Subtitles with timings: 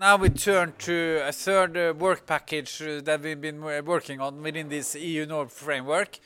[0.00, 4.20] Now we turn to a third uh, work package uh, that we've been uh, working
[4.20, 6.20] on within this EUNOR framework.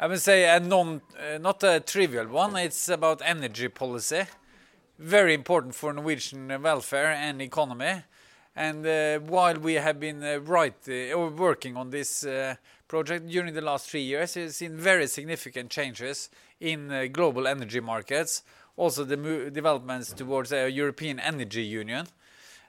[0.00, 1.00] I would say a non,
[1.40, 2.56] not a trivial one.
[2.56, 4.24] It's about energy policy,
[4.98, 8.02] very important for Norwegian welfare and economy.
[8.56, 8.84] And
[9.28, 12.26] while we have been right or working on this
[12.88, 18.42] project during the last three years, we've seen very significant changes in global energy markets.
[18.76, 22.08] Also, the developments towards a European Energy Union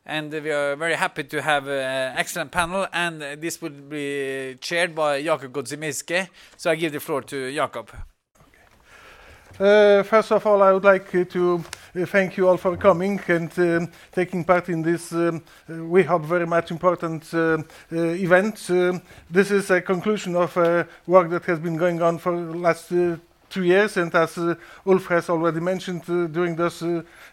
[0.05, 4.93] and we are very happy to have an excellent panel, and this will be chaired
[4.93, 6.29] by Jakub Godzimirski.
[6.57, 7.89] So I give the floor to Jakub.
[9.57, 11.63] Uh, first of all, I would like uh, to
[11.95, 16.03] uh, thank you all for coming and um, taking part in this, um, uh, we
[16.03, 17.59] hope, very much important uh,
[17.89, 18.57] uh, event.
[19.31, 20.57] this is a conclusion of
[21.07, 22.91] work that has been going on for the last
[23.49, 24.37] two years, and as
[24.85, 26.83] Ulf has already mentioned, during those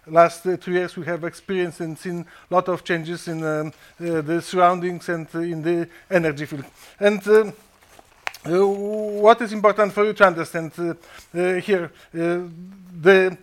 [0.06, 3.72] last uh, two years we have experienced and seen a lot of changes in um,
[4.00, 6.64] uh, the surroundings and uh, in the energy field.
[6.98, 7.52] And um,
[8.44, 10.94] uh, what is important for you to understand uh,
[11.38, 11.90] uh, here?
[13.02, 13.36] The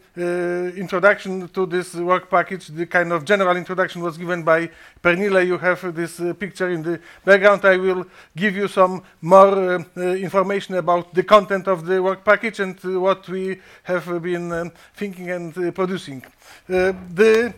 [0.76, 4.70] introduction to this work package, the kind of general introduction was given by
[5.02, 5.46] Pernille.
[5.46, 7.64] You have this picture in the background.
[7.64, 12.78] I will give you some more information about the content of the work package and
[13.02, 16.24] what we have been um, thinking and producing.
[16.68, 17.54] the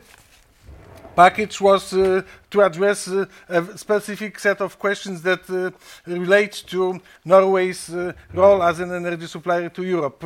[1.16, 5.72] package was uh, to address uh, a specific set of questions that uh,
[6.08, 10.24] relate to Norway's uh, role as an energy supplier to Europe.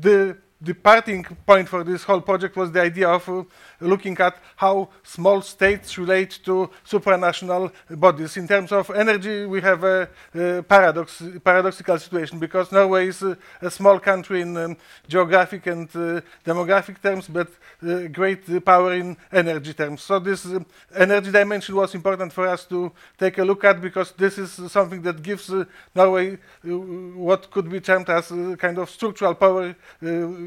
[0.00, 3.44] The the parting point for this whole project was the idea of uh,
[3.80, 8.36] looking at how small states relate to supranational bodies.
[8.36, 13.38] In terms of energy, we have a, a paradox, paradoxical situation because Norway is a,
[13.62, 17.48] a small country in um, geographic and uh, demographic terms, but
[17.86, 20.02] uh, great power in energy terms.
[20.02, 20.58] So this uh,
[20.96, 25.02] energy dimension was important for us to take a look at because this is something
[25.02, 25.64] that gives uh,
[25.94, 29.76] Norway uh, what could be termed as a kind of structural power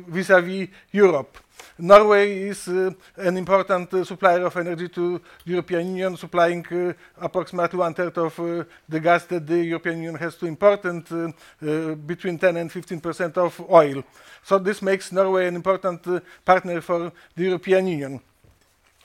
[0.08, 1.38] vis-à-vis -vis Europe.
[1.78, 6.94] Norway is uh, an important uh, supplier of energy to the European Union, supplying uh,
[7.20, 11.04] approximately one third of uh, the gas that the European Union has to import and
[11.12, 11.32] uh,
[11.68, 14.04] uh, between 10 and 15 percent of oil.
[14.44, 16.02] So this makes Norway an important
[16.46, 18.22] partner for the European Union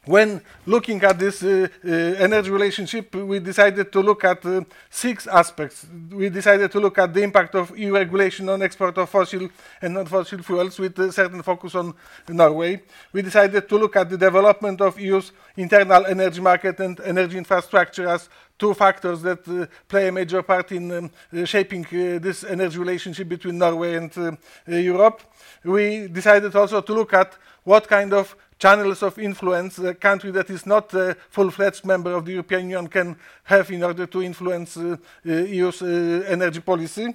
[0.07, 5.27] when looking at this uh, uh, energy relationship, we decided to look at uh, six
[5.27, 5.85] aspects.
[6.11, 9.49] We decided to look at the impact of EU regulation on export of fossil
[9.83, 11.93] and non-fossil fuels with a certain focus on
[12.29, 12.83] Norway.
[13.13, 18.09] We decided to look at the development of EU's internal energy market and energy infrastructure
[18.09, 18.29] as
[18.59, 22.79] two factors that uh, play a major part in um, uh, shaping uh, this energy
[22.79, 25.21] relationship between Norway and Europe.
[25.65, 27.35] We decided also to look at
[27.65, 32.25] what kind of channels of influence a country that is not a full-fledged member of
[32.25, 34.97] the European Union can have in order to influence uh,
[35.27, 37.15] uh, EU's uh, energy policy.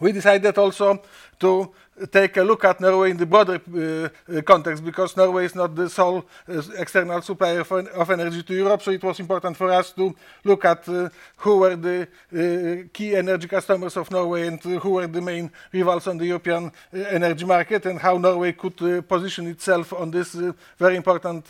[0.00, 1.02] We decided also
[1.40, 1.72] to
[2.06, 5.74] take a look at Norway in the broader uh, uh, context because Norway is not
[5.74, 9.70] the sole uh, external supplier of, of, energy to Europe, so it was important for
[9.70, 14.64] us to look at uh, who were the uh, key energy customers of Norway and
[14.64, 19.06] uh, who were the main rivals on the European energy market and how Norway could
[19.08, 20.36] position itself on this
[20.78, 21.46] very important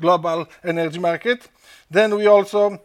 [0.00, 1.48] global energy market.
[1.90, 2.80] Then we also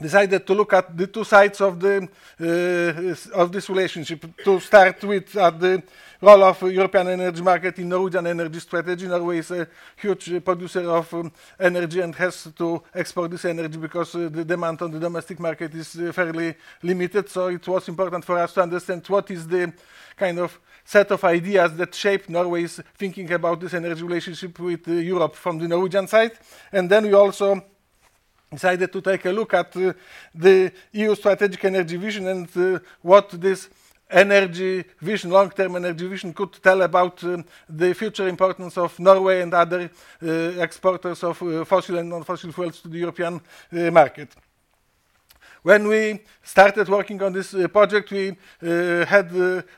[0.00, 2.08] decided to look at the two sides of the
[2.40, 4.24] uh, of this relationship.
[4.44, 5.82] To start with, at the
[6.20, 9.06] role of European energy market in Norwegian energy strategy.
[9.06, 14.14] Norway is a huge producer of um, energy and has to export this energy because
[14.14, 17.28] uh, the demand on the domestic market is uh, fairly limited.
[17.28, 19.72] So it was important for us to understand what is the
[20.16, 24.92] kind of set of ideas that shape Norway's thinking about this energy relationship with uh,
[24.92, 26.32] Europe from the Norwegian side.
[26.72, 27.62] And then we also
[28.50, 29.72] decided to take a look at
[30.34, 33.68] the EU strategic energy vision and uh, what this
[34.10, 39.52] energy vision, long-term energy vision could tell about uh, the future importance of Norway and
[39.52, 39.90] other
[40.22, 40.26] uh,
[40.62, 43.40] exporters of uh, fossil and non-fossil fuels to the European
[43.72, 44.34] uh, market.
[45.62, 49.32] When we started working on this uh, project, we had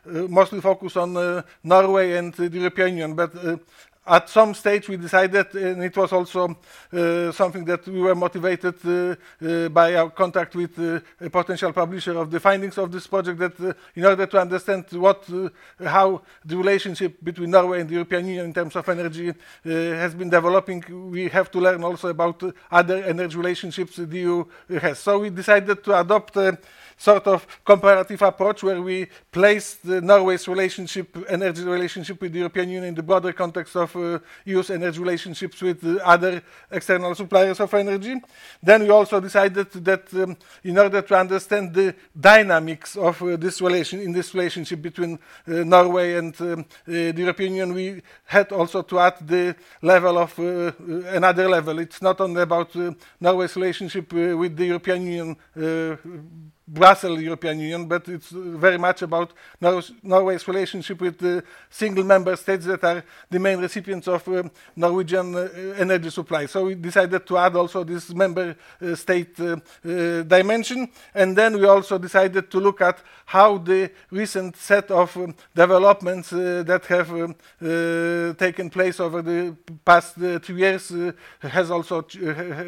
[0.05, 3.33] mostly focus on Norway and the European Union, but
[4.09, 6.57] at some stage we decided, and it was also
[6.93, 9.15] uh, something that we were motivated uh,
[9.45, 13.39] uh, by our contact with uh, a potential publisher of the findings of this project,
[13.39, 15.29] that uh, in order to understand what,
[15.85, 19.33] how the relationship between Norway and the European Union in terms of energy
[19.65, 24.45] has been developing, we have to learn also about other energy relationships the EU
[24.81, 24.99] has.
[24.99, 26.37] So we decided to adopt
[26.99, 32.89] sort of comparative approach where we place Norway's relationship, energy relationship with the European Union
[32.89, 37.73] in the broader context of uh, EU's energy relationships with uh, other external suppliers of
[37.73, 38.21] energy.
[38.61, 43.61] Then we also decided that um, in order to understand the dynamics of uh, this
[43.61, 48.83] relation in this relationship between uh, Norway and um, the European Union, we had also
[48.83, 51.79] to add the level of another level.
[51.79, 52.75] It's not only about
[53.21, 55.37] Norway's relationship with the European Union
[56.69, 62.67] Brussels European Union, but it's very much about Norway's relationship with the single member states
[62.67, 65.49] that are the main recipients of um, Norwegian uh,
[65.79, 66.45] energy supply.
[66.47, 71.59] So we decided to add also this member uh, state uh, uh dimension, and then
[71.59, 76.85] we also decided to look at how the recent set of um, developments uh, that
[76.87, 77.35] have um,
[78.37, 80.93] taken place over the past two years
[81.41, 82.17] has also ch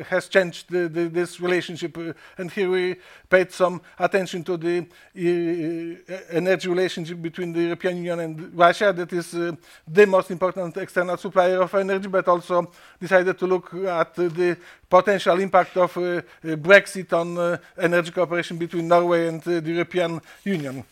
[0.08, 1.96] has changed the, the, this relationship.
[2.38, 2.96] and here we
[3.28, 9.12] paid some attention to the uh, energy relationship between the European Union and Russia, that
[9.12, 9.52] is uh,
[9.86, 12.70] the most important external supplier of energy, but also
[13.00, 14.56] decided to look at uh, the
[14.88, 20.20] potential impact of uh, Brexit on uh, energy cooperation between Norway and uh, the European
[20.44, 20.84] Union.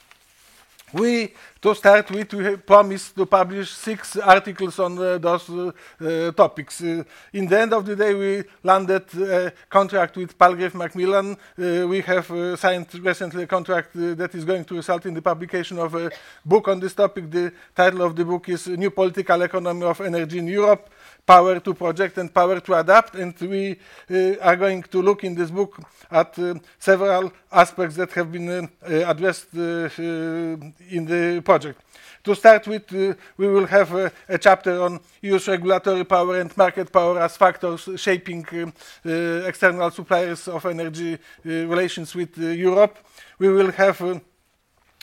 [0.92, 6.32] We, to start with, we promised to publish six articles on uh, those uh, uh,
[6.32, 6.80] topics.
[6.80, 11.32] Uh, in the end of the day, we landed a contract with Palgrave Macmillan.
[11.32, 15.20] Uh, we have uh, signed recently a contract that is going to result in the
[15.20, 16.10] publication of a
[16.44, 17.30] book on this topic.
[17.30, 20.88] The title of the book is New Political Economy of Energy in Europe
[21.28, 23.14] power to project and power to adapt.
[23.14, 23.76] And we
[24.10, 25.78] uh, are going to look in this book
[26.10, 28.68] at uh, several aspects that have been uh,
[29.12, 31.78] addressed in the project.
[32.24, 36.56] To start with, uh, we will have uh, a chapter on EU's regulatory power and
[36.56, 39.10] market power as factors shaping uh,
[39.46, 42.96] external suppliers of energy relations with Europe.
[43.38, 44.20] We will have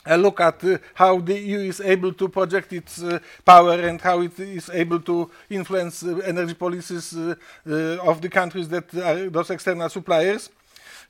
[0.06, 4.00] a look at uh, how the EU is able to project its uh, power and
[4.00, 9.50] how it is able to influence uh, energy policies of the countries that are those
[9.50, 10.50] external suppliers.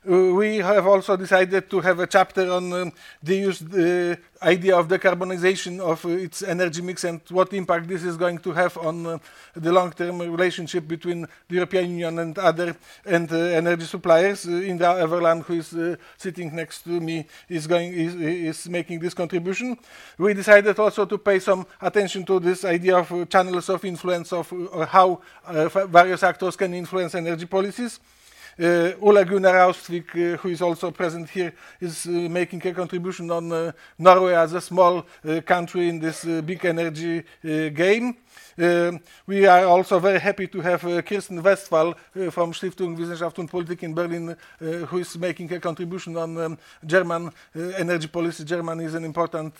[0.05, 2.91] Uh, we have also decided to have a chapter on um,
[3.23, 8.03] the use, uh, idea of decarbonization of uh, its energy mix and what impact this
[8.03, 9.19] is going to have on
[9.55, 14.45] the long-term relationship between the European Union and other and energy suppliers.
[14.45, 15.75] Indra Øverland, who is
[16.17, 19.77] sitting next to me, is going is, is, making this contribution.
[20.17, 24.53] We decided also to pay some attention to this idea of channels of influence of
[24.89, 25.21] how
[25.87, 27.99] various actors can influence energy policies.
[28.59, 33.29] Uh, Ole Gunnar Austvik, uh, who is also present here, is uh, making a contribution
[33.29, 35.05] on Norway as a small
[35.45, 38.17] country in this big energy game.
[38.57, 43.39] Um, we are also very happy to have uh, Kirsten Westphal uh, from Stiftung Wissenschaft
[43.39, 47.31] und Politik in Berlin, uh, who is making a contribution on um, German
[47.77, 48.43] energy policy.
[48.43, 49.53] Germany is an important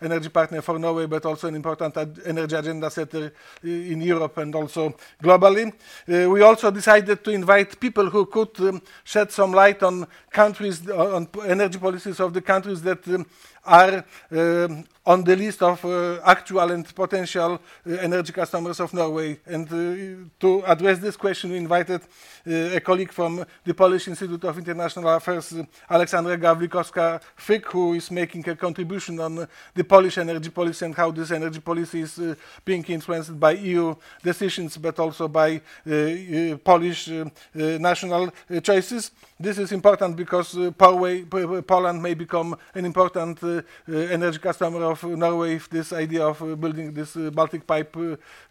[0.00, 3.32] energy partner for Norway, but also an important ad energy agenda setter
[3.62, 5.72] in Europe and also globally.
[6.06, 11.28] we also decided to invite people who could um, shed some light on countries, on
[11.46, 13.26] energy policies of the countries that um,
[13.64, 19.38] are um, on the list of uh, actual and potential uh, energy customers of Norway.
[19.46, 24.44] And uh, to address this question, we invited uh, a colleague from the Polish Institute
[24.44, 25.54] of International Affairs,
[25.90, 31.32] Aleksandra Gawlikowska-Fyk, who is making a contribution on the Polish energy policy and how this
[31.32, 37.10] energy policy is uh, being influenced by EU decisions, but also by uh, Polish
[37.54, 39.10] national choices.
[39.38, 43.40] This is important because Poland may become an important
[43.88, 47.96] energy customer of Norway if this idea of building this Baltic pipe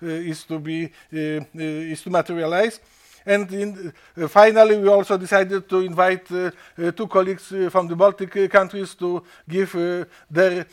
[0.02, 2.80] is to be is to materialize.
[3.26, 7.88] And in, uh, finally, we also decided to invite uh, uh, two colleagues uh, from
[7.88, 10.66] the Baltic uh, countries to give uh, their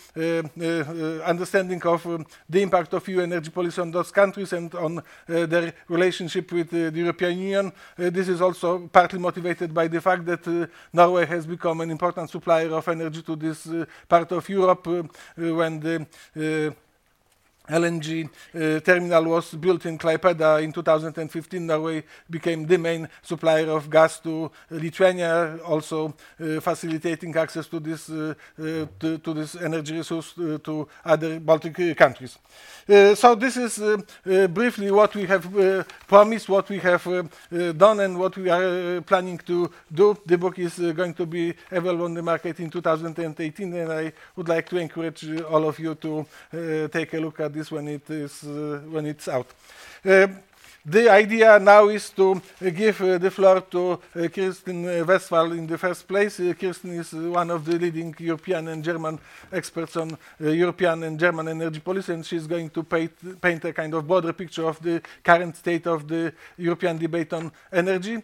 [1.25, 5.73] understanding of um, the impact of EU energy policy on those countries and on their
[5.88, 7.73] relationship with the European Union.
[7.97, 12.71] this is also partly motivated by the fact that Norway has become an important supplier
[12.73, 13.69] of energy to this
[14.09, 14.87] part of Europe
[15.37, 16.75] when the
[17.68, 21.66] LNG uh, terminal was built in Klaipeda in 2015.
[21.66, 28.08] Norway became the main supplier of gas to Lithuania, also uh, facilitating access to this
[28.10, 32.38] uh, uh to, this energy resource uh, to other Baltic uh, countries.
[33.14, 33.80] so this is
[34.48, 35.46] briefly what we have
[36.06, 37.04] promised, what we have
[37.76, 40.16] done, and what we are planning to do.
[40.25, 44.48] The book is going to be available on the market in 2018, and I would
[44.48, 46.26] like to encourage all of you to
[46.88, 49.47] take a look at this when it is uh, when it's out.
[50.88, 55.52] Uh, the idea now is to uh, give uh, the floor to uh, Kirsten Westphal
[55.52, 56.40] in the first place.
[56.59, 59.18] Kirsten is one of the leading European and German
[59.52, 63.95] experts on European and German energy policy, and she's going to paint, paint, a kind
[63.95, 68.23] of broader picture of the current state of the European debate on energy.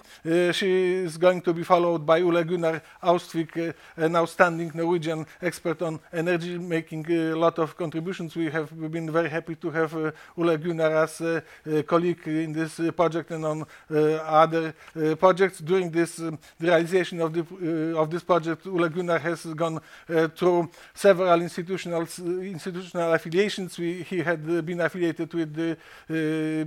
[0.52, 6.00] she is going to be followed by Ole Gunnar Austvik, an outstanding Norwegian expert on
[6.12, 8.36] energy, making a lot of contributions.
[8.36, 9.94] We have been very happy to have
[10.36, 11.42] Ole Gunnar as a
[11.82, 13.96] colleague in this uh, project and on uh,
[14.44, 15.58] other uh, projects.
[15.58, 19.80] During this um, the realization of the uh, of this project, Ole Gunnar has gone
[20.08, 23.78] uh, through several institutional uh, institutional affiliations.
[23.78, 25.76] We, he had been affiliated with the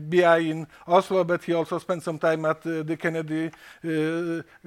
[0.10, 3.52] BI in Oslo, but he also spent some time at the Kennedy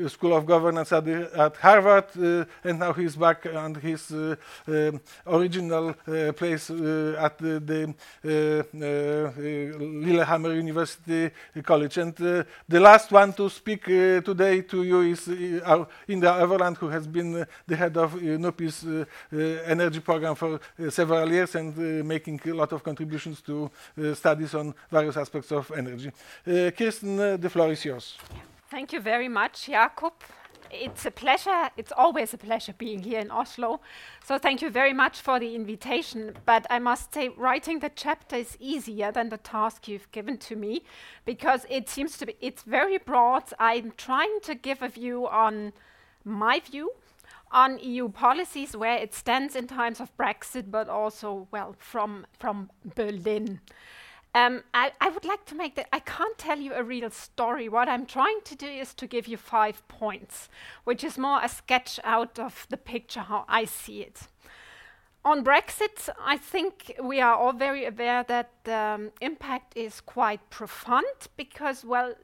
[0.08, 2.06] School of Governance at, the, at Harvard,
[2.64, 5.94] and now he's back on his um, original
[6.40, 7.94] place at the, the
[9.78, 11.98] Lillehammer University the college.
[11.98, 16.76] And uh, the last one to speak uh, today to you is uh, Indra Øverland,
[16.76, 19.04] who has been uh, the head of uh, NUPI's uh,
[19.66, 23.70] energy program for several years and making a lot of contributions to
[24.14, 26.10] studies on various aspects of energy.
[26.76, 28.18] Kirsten, the floor is yours.
[28.70, 30.12] Thank you very much, Jakub
[30.70, 31.70] it's a pleasure.
[31.76, 33.80] It's always a pleasure being here in Oslo.
[34.24, 36.34] So thank you very much for the invitation.
[36.46, 40.56] But I must say, writing the chapter is easier than the task you've given to
[40.56, 40.82] me
[41.24, 43.44] because it seems to be, it's very broad.
[43.58, 45.72] I'm trying to give a view on
[46.24, 46.92] my view
[47.52, 52.70] on EU policies, where it stands in times of Brexit, but also, well, from, from
[52.94, 53.60] Berlin.
[54.34, 55.88] Um, I, I, would like to make that.
[55.92, 57.68] I can't tell you a real story.
[57.68, 60.48] What I'm trying to do is to give you five points,
[60.84, 64.28] which is more a sketch out of the picture how I see it.
[65.24, 70.48] On Brexit, I think we are all very aware that the um, impact is quite
[70.48, 72.14] profound because, well,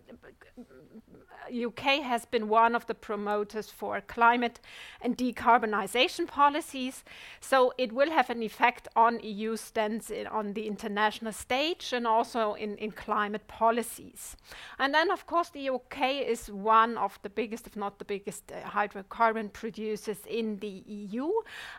[1.52, 4.60] UK has been one of the promoters for climate
[5.00, 7.04] and decarbonisation policies.
[7.40, 12.54] So it will have an effect on EU stance on the international stage and also
[12.54, 14.36] in, in climate policies.
[14.78, 18.50] And then, of course, the UK is one of the biggest, if not the biggest,
[18.50, 21.30] uh, hydrocarbon producers in the EU.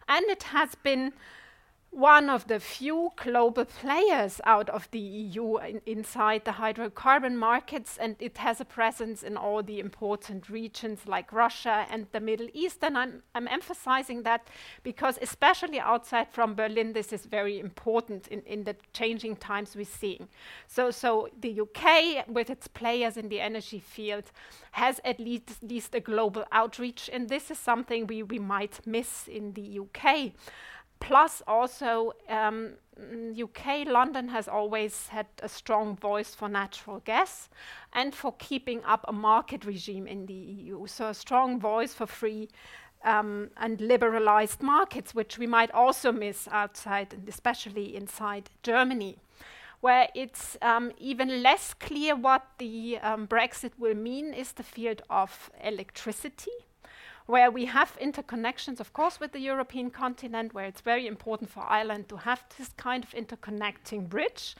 [0.07, 1.13] And it has been
[1.91, 7.97] one of the few global players out of the EU in, inside the hydrocarbon markets,
[7.97, 12.49] and it has a presence in all the important regions like Russia and the Middle
[12.53, 12.83] East.
[12.83, 14.47] And I'm, I'm emphasizing that
[14.83, 19.85] because, especially outside from Berlin, this is very important in, in the changing times we're
[19.85, 20.27] seeing.
[20.67, 24.25] So, so the UK, with its players in the energy field,
[24.71, 29.27] has at least, least a global outreach, and this is something we, we might miss
[29.27, 30.33] in the UK.
[30.99, 32.73] Plus, also, um,
[33.39, 37.49] UK, London has always had a strong voice for natural gas
[37.93, 40.87] and for keeping up a market regime in the EU.
[40.87, 42.49] So, a strong voice for free
[43.03, 49.17] um, and liberalized markets, which we might also miss outside and especially inside Germany.
[49.79, 55.03] Where it's um, even less clear what the um, Brexit will mean is the field
[55.09, 56.66] of electricity
[57.27, 61.63] where we have interconnections, of course, with the European continent, where it's very important for
[61.67, 64.55] Ireland to have this kind of interconnecting bridge,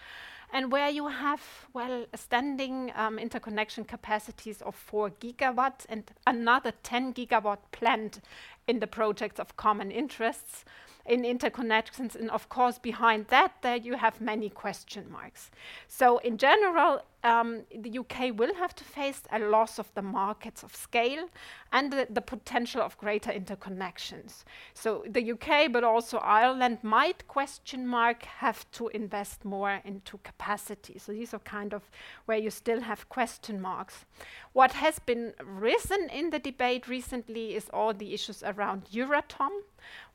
[0.54, 1.42] and where you have,
[1.74, 8.22] well, standing um, interconnection capacities of 4 gigawatts and another 10 gigawatt planned
[8.68, 10.64] in the projects of common interests
[11.06, 12.16] in interconnections.
[12.16, 15.52] And of course, behind that, there you have many question marks.
[15.88, 20.64] So, in general, um, the UK will have to face a loss of the markets
[20.64, 21.30] of scale
[21.74, 24.44] and the, the, potential of greater interconnections.
[24.74, 31.00] So the UK, but also Ireland, might question mark have to invest more into capacity.
[31.00, 31.90] So these are kind of
[32.26, 34.06] where you still have question marks.
[34.54, 39.50] What has been risen in the debate recently is all the issues around Euratom,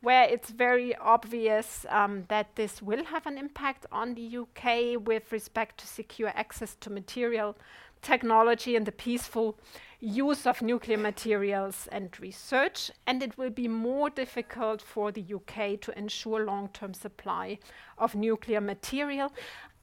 [0.00, 5.30] where it's very obvious um, that this will have an impact on the UK with
[5.32, 7.56] respect to secure access to material
[8.02, 9.58] technology and the peaceful
[10.00, 15.80] use of nuclear materials and research, and it will be more difficult for the UK
[15.80, 17.58] to ensure long term supply
[17.96, 19.32] of nuclear material.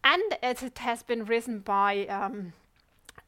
[0.04, 2.54] And as it has been risen by um,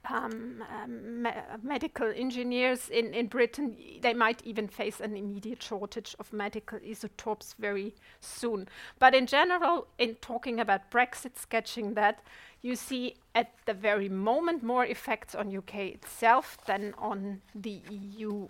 [0.09, 1.31] um, um, me
[1.61, 7.55] medical engineers in, in Britain, they might even face an immediate shortage of medical isotopes
[7.59, 8.67] very soon.
[8.99, 12.23] But in general, in talking about Brexit, sketching that,
[12.61, 18.47] you see at the very moment more effects on UK itself than on the EU.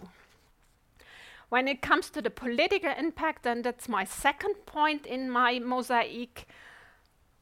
[1.50, 6.48] When it comes to the political impact, and that's my second point in my mosaic,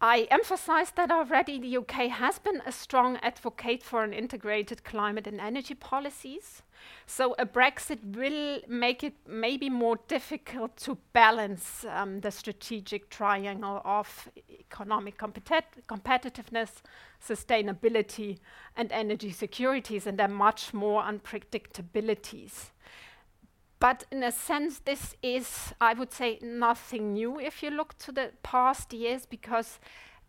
[0.01, 1.59] I emphasized that already.
[1.59, 6.61] The UK has been a strong advocate for an integrated climate and energy policies.
[7.05, 13.81] So a Brexit will make it maybe more difficult to balance um, the strategic triangle
[13.83, 16.81] of economic competit- competitiveness,
[17.21, 18.37] sustainability,
[18.77, 22.69] and energy securities, and there are much more unpredictabilities.
[23.79, 28.11] But in a sense, this is, I would say, nothing new if you look to
[28.11, 29.79] the past years, because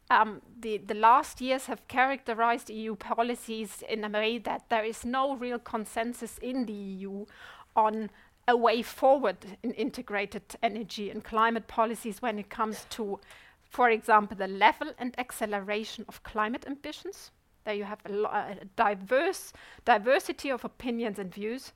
[0.09, 5.04] um, the, the last years have characterized EU policies in a way that there is
[5.04, 7.26] no real consensus in the EU
[7.75, 8.11] on
[8.47, 13.21] a way forward in integrated energy and climate policies when it comes to,
[13.69, 17.30] for example, the level and acceleration of climate ambitions.
[17.75, 19.53] You have a, a diverse
[19.85, 21.73] diversity of opinions and views.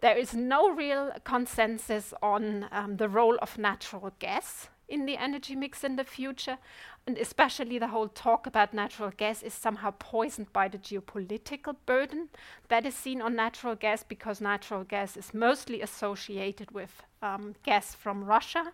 [0.00, 5.56] There is no real consensus on um, the role of natural gas in the energy
[5.56, 6.58] mix in the future,
[7.06, 12.28] and especially the whole talk about natural gas is somehow poisoned by the geopolitical burden
[12.68, 17.94] that is seen on natural gas because natural gas is mostly associated with um, gas
[17.94, 18.72] from Russia.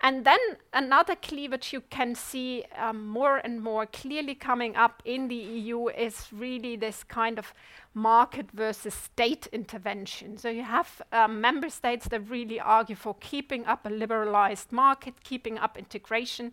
[0.00, 0.38] And then
[0.72, 5.88] another cleavage you can see um, more and more clearly coming up in the EU
[5.88, 7.52] is really this kind of
[7.94, 10.38] market versus state intervention.
[10.38, 15.14] So you have um, member states that really argue for keeping up a liberalized market,
[15.24, 16.52] keeping up integration.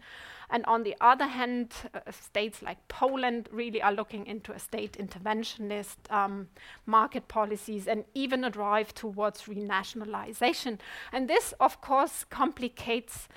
[0.49, 4.93] And on the other hand, uh, states like Poland really are looking into a state
[4.93, 6.47] interventionist um,
[6.85, 10.79] market policies and even a drive towards renationalization.
[11.11, 13.27] And this, of course, complicates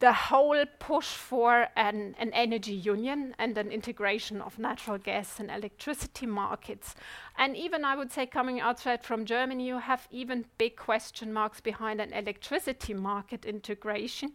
[0.00, 5.50] the whole push for an, an, energy union and an integration of natural gas and
[5.50, 6.94] electricity markets.
[7.36, 11.60] And even, I would say, coming outside from Germany, you have even big question marks
[11.60, 14.34] behind an electricity market integration,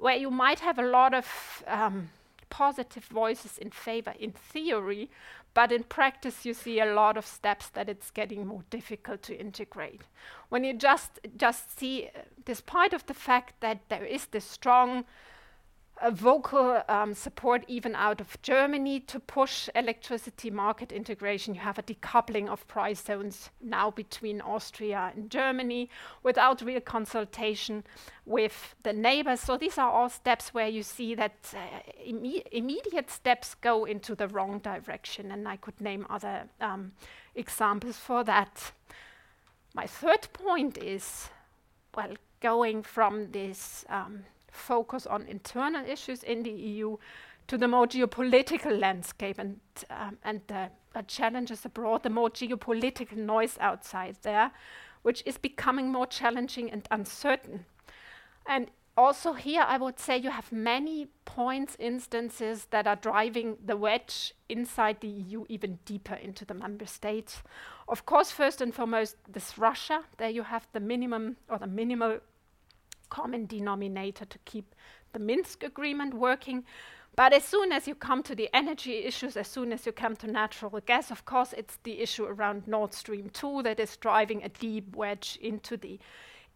[0.00, 1.26] where you might have a lot of
[1.66, 2.08] um,
[2.48, 5.10] positive voices in favor in theory,
[5.52, 9.38] but in practice, you see a lot of steps that it's getting more difficult to
[9.38, 10.02] integrate.
[10.48, 15.04] When you just just see, uh, despite of the fact that there is this strong
[16.02, 21.54] a vocal um, support even out of Germany to push electricity market integration.
[21.54, 25.90] You have a decoupling of price zones now between Austria and Germany
[26.22, 27.84] without real consultation
[28.24, 29.40] with the neighbors.
[29.40, 31.58] So these are all steps where you see that uh,
[32.06, 36.92] imme immediate steps go into the wrong direction, and I could name other um,
[37.34, 38.72] examples for that.
[39.74, 41.28] My third point is,
[41.94, 46.96] well, going from this um, focus on internal issues in the EU
[47.48, 49.58] to the more geopolitical landscape and
[49.90, 54.50] um, and the uh, challenges abroad, the more geopolitical noise outside there,
[55.02, 57.64] which is becoming more challenging and uncertain.
[58.46, 63.76] And also here, I would say you have many points, instances that are driving the
[63.76, 67.42] wedge inside the EU even deeper into the member states.
[67.88, 70.04] Of course, first and foremost, this Russia.
[70.18, 72.20] There you have the minimum or the minimal
[73.10, 74.74] common denominator to keep
[75.12, 76.64] the Minsk agreement working.
[77.16, 80.16] But as soon as you come to the energy issues, as soon as you come
[80.16, 84.42] to natural gas, of course, it's the issue around Nord Stream 2 that is driving
[84.42, 85.98] a deep wedge into the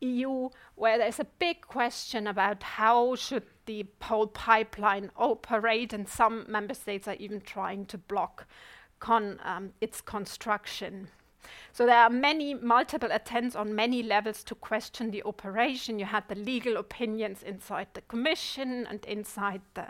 [0.00, 6.44] EU, where there's a big question about how should the whole pipeline operate, and some
[6.48, 8.46] member states are even trying to block
[9.00, 11.08] con, um, its construction.
[11.72, 15.98] So there are many multiple attempts on many levels to question the operation.
[15.98, 19.86] You had the legal opinions inside the commission and inside the,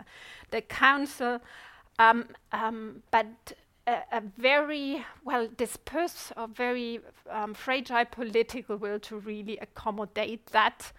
[0.51, 1.39] the council.
[1.99, 3.53] Um, um, but
[3.87, 10.91] a, a, very well dispersed or very um, fragile political will to really accommodate that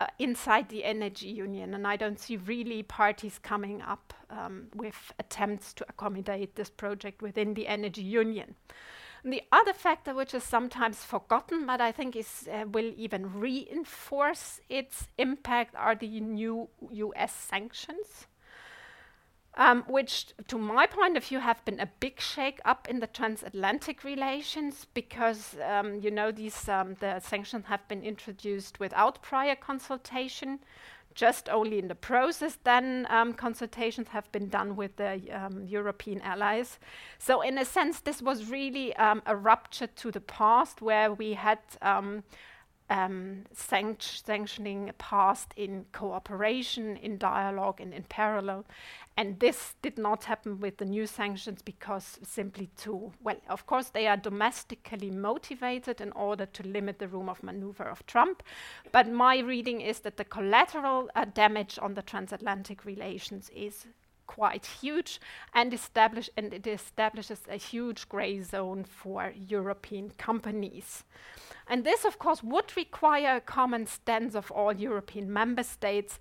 [0.00, 1.74] uh, inside the energy union.
[1.74, 7.22] And I don't see really parties coming up um, with attempts to accommodate this project
[7.22, 8.54] within the energy union.
[9.24, 14.60] The other factor, which is sometimes forgotten, but I think is uh, will even reinforce
[14.68, 17.32] its impact, are the new U.S.
[17.32, 18.26] sanctions.
[19.56, 23.06] Um, which, to my point of view, have been a big shake up in the
[23.06, 29.54] transatlantic relations because, um, you know, these um, the sanctions have been introduced without prior
[29.54, 30.58] consultation
[31.14, 36.20] just only in the process, then um, consultations have been done with the um, European
[36.22, 36.78] allies.
[37.18, 41.34] So, in a sense, this was really um, a rupture to the past where we
[41.34, 41.58] had
[42.90, 48.66] um, sanct sanctioning passed in cooperation, in dialogue, and in parallel.
[49.16, 53.88] And this did not happen with the new sanctions because simply to, well, of course,
[53.88, 58.42] they are domestically motivated in order to limit the room of maneuver of Trump.
[58.92, 63.86] But my reading is that the collateral uh, damage on the transatlantic relations is
[64.26, 65.20] quite huge
[65.52, 71.04] and establish and it establishes a huge gray zone for European companies.
[71.66, 76.18] And this, of course, would require a common stance of all European member states,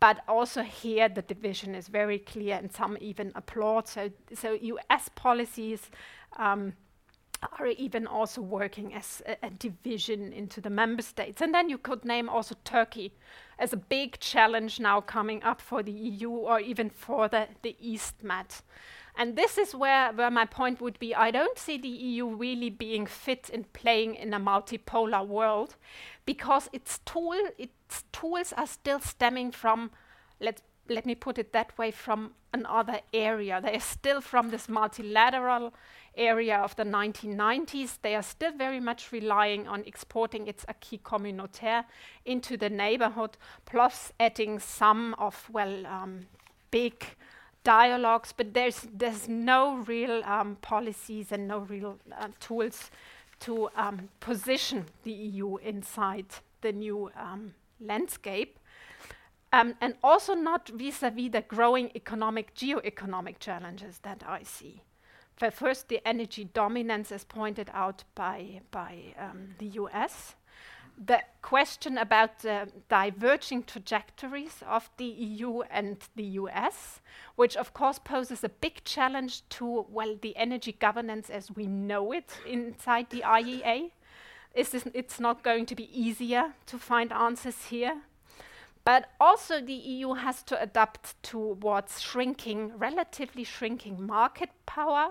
[0.00, 3.88] but also here the division is very clear, and some even applaud.
[3.88, 5.10] So, so U.S.
[5.14, 5.90] policies.
[6.38, 6.74] Um,
[7.58, 11.42] are even also working as a, a, division into the member states.
[11.42, 13.12] And then you could name also Turkey
[13.58, 17.76] as a big challenge now coming up for the EU or even for the, the
[17.80, 18.46] East Med.
[19.18, 22.68] And this is where, where my point would be I don't see the EU really
[22.68, 25.76] being fit in playing in a multipolar world
[26.26, 29.90] because its, tool, its tools are still stemming from,
[30.38, 33.60] let's, let me put it that way, from another area.
[33.60, 35.72] They are still from this multilateral
[36.16, 37.98] area of the 1990s.
[38.02, 41.84] They are still very much relying on exporting its acquis communautaire
[42.24, 46.26] into the neighborhood, plus adding some of, well, um,
[46.70, 47.04] big
[47.64, 52.90] dialogues, but there's, there's no real um, policies and no real uh, tools
[53.40, 56.26] to um, position the EU inside
[56.60, 58.58] the new um, landscape.
[59.56, 64.82] Um, and also not vis-a-vis the growing economic, geo-economic challenges that I see
[65.50, 70.34] first, the energy dominance, as pointed out by, by um, the US.
[70.98, 77.00] The question about the diverging trajectories of the EU and the US,
[77.34, 82.12] which of course poses a big challenge to, well, the energy governance as we know
[82.12, 83.90] it inside the IEA.
[84.54, 88.00] Is this, it's not going to be easier to find answers here.
[88.86, 95.08] But also, the EU has to adapt towards shrinking, relatively shrinking market power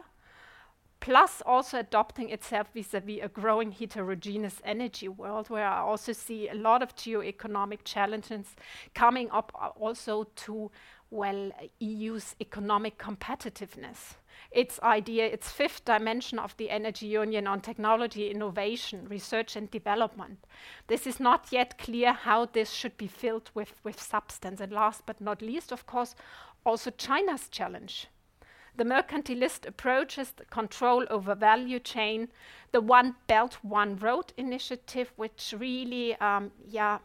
[1.01, 6.53] plus also adopting itself vis-a-vis a growing heterogeneous energy world where I also see a
[6.55, 8.55] lot of geo-economic challenges
[8.93, 10.71] coming up also to
[11.11, 14.15] well EU's economic competitiveness.
[14.51, 20.45] Its idea, its fifth dimension of the energy union on technology, innovation, research and development.
[20.87, 24.61] This is not yet clear how this should be filled with, with substance.
[24.61, 26.15] And last but not least, of course,
[26.65, 28.07] also China's challenge
[28.77, 32.29] the mercantilist approaches the control over value chain,
[32.71, 36.99] the One Belt, One Road initiative, which really um, yeah,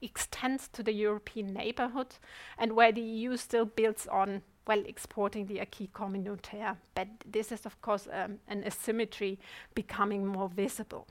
[0.00, 2.14] extends to the European neighborhood,
[2.56, 6.76] and where the EU still builds on well exporting the acquis communautaire.
[6.94, 9.38] But this is, of course, um, an asymmetry
[9.74, 11.08] becoming more visible.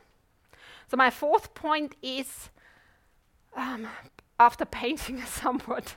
[0.89, 2.49] So, my fourth point is
[3.55, 3.87] um,
[4.39, 5.95] after painting a somewhat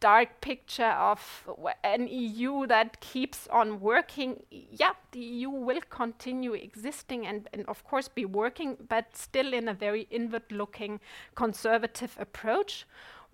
[0.00, 1.48] dark picture of
[1.84, 4.42] an EU that keeps on working.
[4.50, 9.68] Yeah, the EU will continue existing and, and, of course, be working, but still in
[9.68, 10.98] a very inward looking
[11.36, 12.84] conservative approach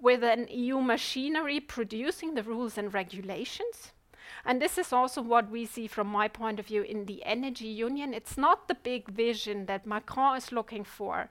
[0.01, 3.93] with an EU machinery producing the rules and regulations.
[4.45, 7.67] And this is also what we see from my point of view in the energy
[7.67, 8.15] union.
[8.15, 11.29] It's not the big vision that Macron is looking for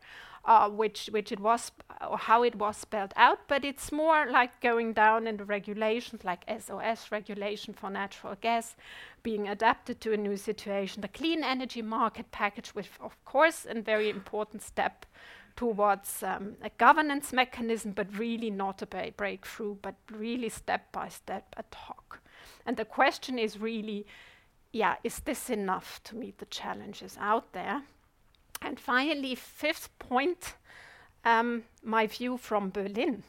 [0.48, 1.72] uh, which which it was
[2.10, 6.24] or how it was spelled out, but it's more like going down in the regulations,
[6.24, 8.76] like SOS regulation for natural gas,
[9.24, 11.02] being adapted to a new situation.
[11.02, 15.06] The clean energy market package, which of course a very important step
[15.58, 21.54] towards um, a governance mechanism, but really not a breakthrough, but really step by step
[21.58, 22.22] ad hoc.
[22.66, 24.06] And the question is really,
[24.72, 27.82] yeah, is this enough to meet the challenges out there?
[28.62, 30.56] And finally, fifth point,
[31.26, 33.24] um, my view from Berlin.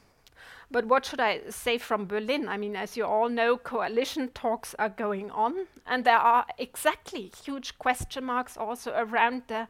[0.71, 2.47] But what should I say from Berlin?
[2.47, 7.31] I mean, as you all know, coalition talks are going on, and there are exactly
[7.43, 9.67] huge question marks also around the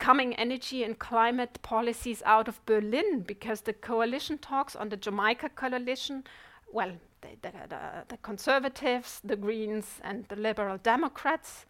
[0.00, 5.50] coming energy and climate policies out of Berlin because the coalition talks on the Jamaica
[5.50, 6.24] coalition,
[6.72, 11.66] well, the, the, the, the conservatives, the Greens, and the Liberal Democrats.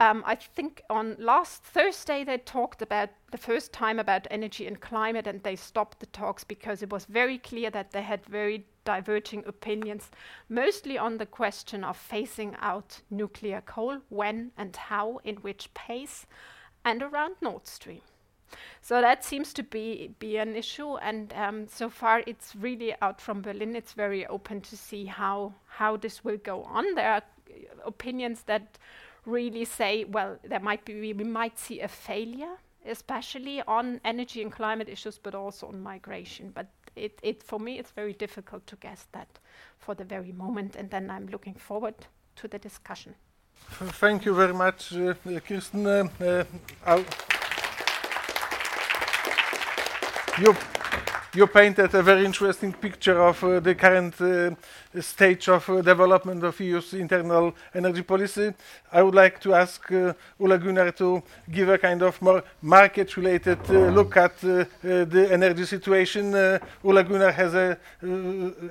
[0.00, 4.80] Um, I think on last Thursday they talked about the first time about energy and
[4.80, 8.64] climate, and they stopped the talks because it was very clear that they had very
[8.84, 10.10] diverging opinions,
[10.48, 16.24] mostly on the question of phasing out nuclear coal, when and how, in which pace,
[16.84, 18.00] and around Nord Stream.
[18.80, 23.20] So that seems to be be an issue, and um, so far it's really out
[23.20, 23.76] from Berlin.
[23.76, 26.94] It's very open to see how how this will go on.
[26.94, 27.22] There are
[27.84, 28.78] opinions that
[29.26, 34.52] really say, well, there might be, we might see a failure, especially on energy and
[34.52, 36.50] climate issues, but also on migration.
[36.54, 39.38] But it, it, for me, it's very difficult to guess that
[39.78, 40.76] for the very moment.
[40.76, 41.94] And then I'm looking forward
[42.36, 43.14] to the discussion.
[43.68, 45.14] Thank you very much, uh,
[45.46, 45.86] Kirsten.
[45.86, 46.44] Uh,
[46.86, 47.02] uh,
[50.38, 50.54] you
[51.32, 54.50] you painted a very interesting picture of uh, the current uh,
[55.00, 58.52] stage of uh, development of EU's internal energy policy.
[58.92, 63.58] I would like to ask uh, Ole Gunnar to give a kind of more market-related
[63.68, 66.34] uh, look at uh, the energy situation.
[66.82, 67.78] Ole Gunnar has a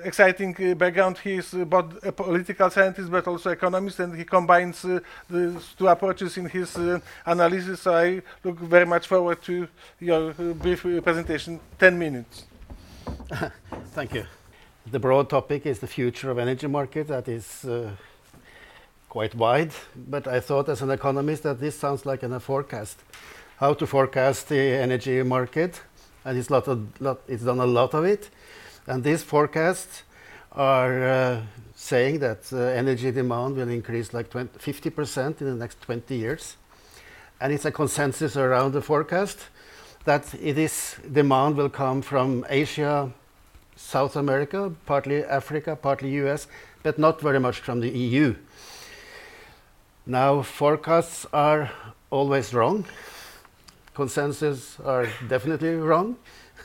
[0.04, 1.16] exciting background.
[1.18, 6.36] He is both a political scientist but also economist, and he combines the two approaches
[6.36, 6.76] in his
[7.24, 7.80] analysis.
[7.80, 9.66] So I look very much forward to
[9.98, 11.58] your brief presentation.
[11.78, 12.50] Ten minutes.
[13.92, 14.26] Thank you.
[14.90, 17.06] The broad topic is the future of energy market.
[17.08, 17.90] That is uh,
[19.08, 22.98] quite wide, but I thought as an economist that this sounds like a forecast.
[23.58, 25.80] How to forecast the energy market,
[26.24, 28.30] and it's, lot of, lot, it's done a lot of it.
[28.86, 30.02] And these forecasts
[30.52, 31.40] are uh,
[31.76, 36.56] saying that uh, energy demand will increase like 20, 50% in the next 20 years.
[37.40, 39.38] And it's a consensus around the forecast
[40.04, 43.12] that this demand will come from Asia,
[43.80, 46.46] South America, partly Africa, partly US,
[46.82, 48.34] but not very much from the EU.
[50.06, 51.70] Now, forecasts are
[52.10, 52.84] always wrong.
[53.94, 56.16] Consensus are definitely wrong.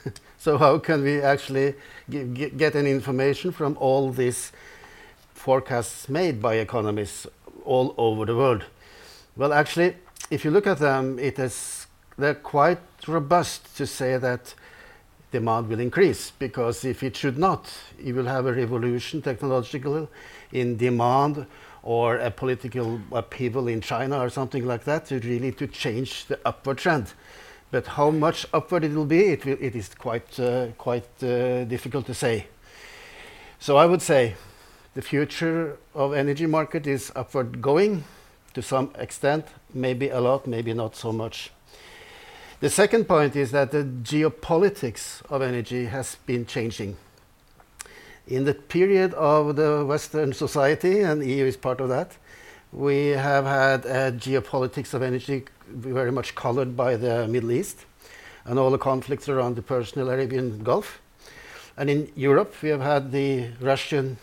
[0.38, 1.74] so, how can we actually
[2.08, 4.52] get any information from all these
[5.34, 7.26] forecasts made by economists
[7.64, 8.64] all over the world?
[9.36, 9.96] Well, actually,
[10.30, 11.86] if you look at them, it is
[12.18, 14.54] they're quite robust to say that
[15.36, 17.62] demand will increase because if it should not,
[18.06, 20.08] you will have a revolution technological
[20.52, 21.46] in demand
[21.82, 26.38] or a political upheaval in China or something like that to really to change the
[26.44, 27.06] upward trend.
[27.70, 31.64] But how much upward it will be, it, will, it is quite, uh, quite uh,
[31.64, 32.46] difficult to say.
[33.58, 34.34] So I would say
[34.94, 38.04] the future of energy market is upward going
[38.54, 39.44] to some extent,
[39.74, 41.50] maybe a lot, maybe not so much.
[42.58, 46.96] The second point is that the geopolitics of energy has been changing.
[48.26, 52.16] In the period of the Western society, and EU is part of that,
[52.72, 57.84] we have had a geopolitics of energy very much colored by the Middle East
[58.46, 60.98] and all the conflicts around the Persian Arabian Gulf.
[61.76, 64.16] And in Europe, we have had the Russian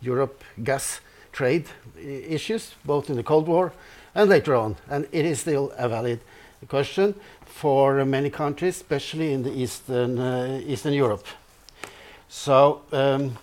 [0.00, 3.72] Europe gas trade issues, both in the Cold War
[4.12, 4.74] and later on.
[4.90, 6.18] And it is still a valid
[6.68, 11.26] question for many countries, especially in the Eastern, uh, Eastern Europe.
[12.28, 13.38] So um,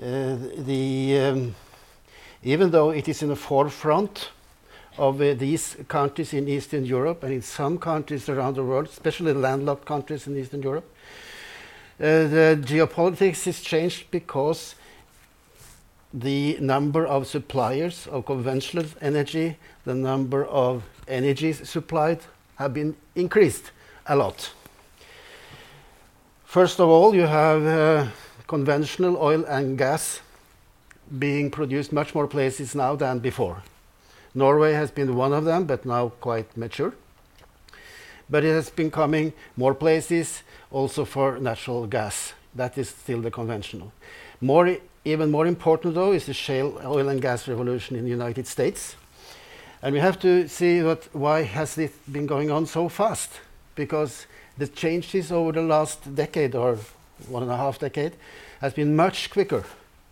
[0.00, 1.54] uh, the, um,
[2.42, 4.30] even though it is in the forefront
[4.96, 9.32] of uh, these countries in Eastern Europe and in some countries around the world, especially
[9.32, 10.88] landlocked countries in Eastern Europe,
[12.00, 14.76] uh, the geopolitics is changed because
[16.14, 22.20] the number of suppliers of conventional energy, the number of energy supplied
[22.58, 23.70] have been increased
[24.06, 24.50] a lot.
[26.44, 28.06] First of all, you have uh,
[28.46, 30.20] conventional oil and gas
[31.18, 33.62] being produced much more places now than before.
[34.34, 36.94] Norway has been one of them, but now quite mature.
[38.28, 42.34] But it has been coming more places also for natural gas.
[42.54, 43.92] That is still the conventional.
[44.40, 48.46] More, even more important, though, is the shale oil and gas revolution in the United
[48.46, 48.96] States
[49.82, 53.40] and we have to see what, why has this been going on so fast?
[53.74, 56.78] Because the changes over the last decade or
[57.28, 58.14] one and a half decade
[58.60, 59.64] has been much quicker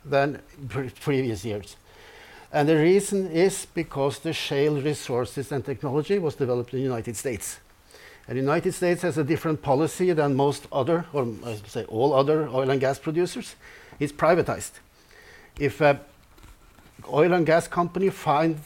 [0.05, 1.77] than pre previous years.
[2.53, 7.17] And the reason is because the shale resources and technology was developed in the United
[7.17, 7.59] States.
[8.29, 11.85] And the United States has a different policy than most other, or I should say
[11.85, 13.57] all other oil and gas producers.
[13.99, 14.73] It's privatized.
[15.59, 16.01] If an
[17.09, 18.61] oil and gas company finds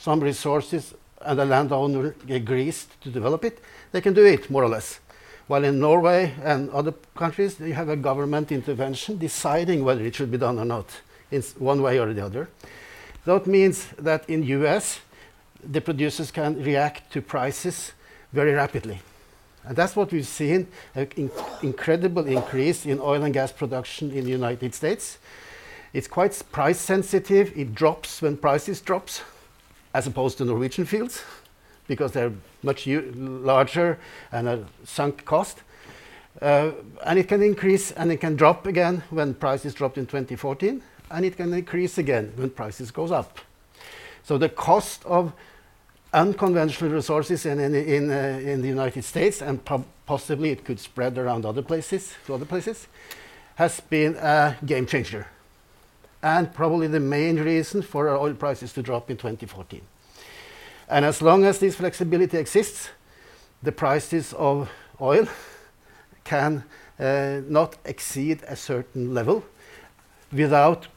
[0.00, 3.60] some resources and the landowner agrees to develop it,
[3.92, 4.98] they can do it more or less.
[5.46, 10.30] While in Norway and other countries, you have a government intervention deciding whether it should
[10.30, 10.86] be done or not,
[11.30, 12.48] in one way or the other.
[13.26, 15.00] That means that in US,
[15.62, 17.92] the producers can react to prices
[18.32, 19.02] very rapidly.
[19.64, 21.30] And that's what we've seen, an in
[21.62, 25.18] incredible increase in oil and gas production in the United States.
[25.92, 27.52] It's quite price sensitive.
[27.54, 29.20] It drops when prices drops
[29.92, 31.22] as opposed to Norwegian fields
[31.86, 33.98] because they're much larger
[34.30, 35.58] and a sunk cost.
[36.40, 36.70] Uh,
[37.04, 41.24] and it can increase and it can drop again when prices dropped in 2014, and
[41.24, 43.40] it can increase again when prices goes up.
[44.22, 45.32] So the cost of
[46.12, 49.60] unconventional resources in, in, in, uh, in the United States, and
[50.06, 52.86] possibly it could spread around other places, to other places,
[53.56, 55.26] has been a game changer
[56.22, 59.80] and probably the main reason for our oil prices to drop in 2014.
[60.88, 62.90] And as long as this flexibility exists,
[63.62, 65.26] the prices of oil
[66.24, 66.64] can
[66.98, 69.44] uh, not exceed a certain level
[70.32, 70.88] without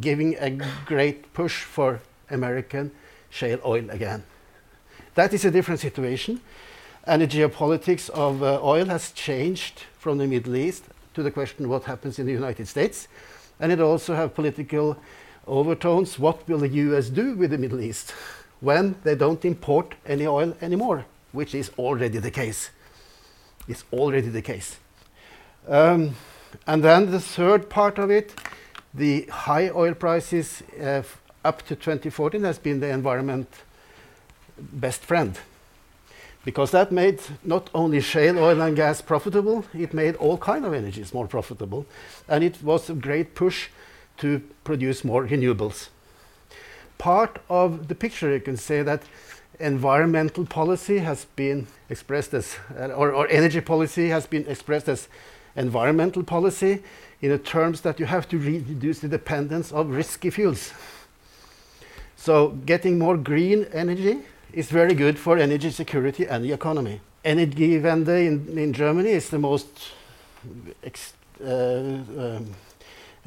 [0.00, 0.50] giving a
[0.86, 2.90] great push for American
[3.30, 4.24] shale oil again.
[5.14, 6.40] That is a different situation.
[7.04, 11.68] And the geopolitics of uh, oil has changed from the Middle East to the question
[11.68, 13.08] what happens in the United States.
[13.62, 14.98] And it also have political
[15.46, 16.18] overtones.
[16.18, 18.12] What will the US do with the Middle East
[18.60, 22.70] when they don't import any oil anymore, which is already the case.
[23.66, 24.76] It's already the case.
[25.66, 26.16] Um,
[26.66, 28.34] and then the third part of it,
[28.92, 31.02] the high oil prices uh,
[31.44, 33.48] up to 2014 has been the environment
[34.58, 35.38] best friend
[36.44, 40.74] because that made not only shale oil and gas profitable, it made all kind of
[40.74, 41.86] energies more profitable,
[42.28, 43.68] and it was a great push
[44.18, 45.88] to produce more renewables.
[46.98, 49.02] Part of the picture, you can say that
[49.58, 55.08] environmental policy has been expressed as, uh, or, or energy policy has been expressed as
[55.54, 56.82] environmental policy
[57.20, 60.72] in terms that you have to reduce the dependence of risky fuels.
[62.16, 64.20] So getting more green energy
[64.52, 67.00] is very good for energy security and the economy.
[67.24, 69.92] Energiewende in, in Germany is the most
[70.82, 72.46] ex, uh, um,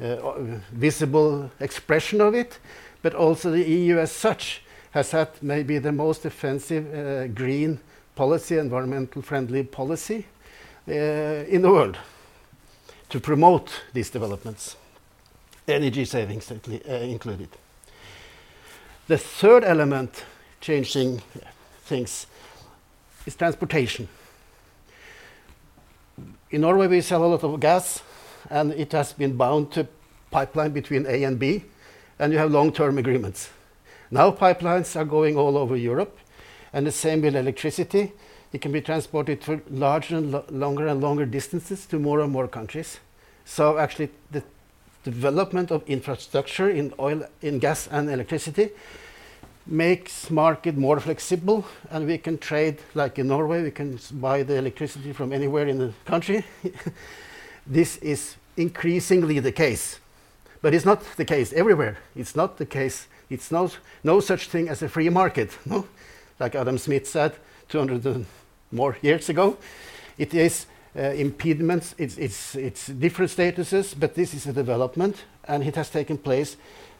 [0.00, 0.32] uh,
[0.72, 2.58] visible expression of it,
[3.02, 7.78] but also the EU as such has had maybe the most offensive uh, green
[8.14, 10.26] policy, environmental friendly policy
[10.88, 11.98] uh, in the world
[13.08, 14.76] to promote these developments,
[15.68, 17.48] energy savings uh, included.
[19.08, 20.24] The third element
[20.66, 21.22] changing
[21.84, 22.26] things
[23.24, 24.08] is transportation.
[26.50, 28.02] In Norway, we sell a lot of gas,
[28.50, 29.86] and it has been bound to
[30.32, 31.62] pipeline between A and B,
[32.18, 33.50] and you have long-term agreements.
[34.10, 36.18] Now pipelines are going all over Europe,
[36.72, 38.12] and the same with electricity.
[38.52, 42.32] It can be transported for larger and lo longer and longer distances to more and
[42.32, 42.98] more countries.
[43.44, 44.42] So actually, the
[45.04, 48.70] development of infrastructure in oil, in gas and electricity
[49.66, 54.54] makes market more flexible and we can trade like in Norway we can buy the
[54.54, 56.44] electricity from anywhere in the country.
[57.68, 59.98] This is increasingly the case.
[60.62, 61.98] But it's not the case everywhere.
[62.14, 63.70] It's not the case it's no,
[64.04, 65.86] no such thing as a free market no?
[66.38, 67.34] Like Adam Smith said
[67.68, 68.26] 200
[68.72, 69.56] more years ago
[70.18, 75.62] it is uh, impediments it's, it's, it's different statuses but this is a development and
[75.62, 76.56] it has taken place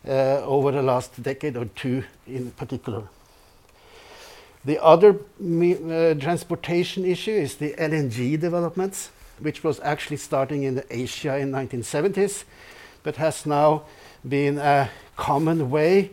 [0.06, 3.02] over the last decade or two in particular.
[4.66, 11.36] The other uh, transportation issue is the LNG developments, which was actually starting in Asia
[11.36, 12.42] in 1970s,
[13.04, 13.84] but has now
[14.28, 16.10] been a common way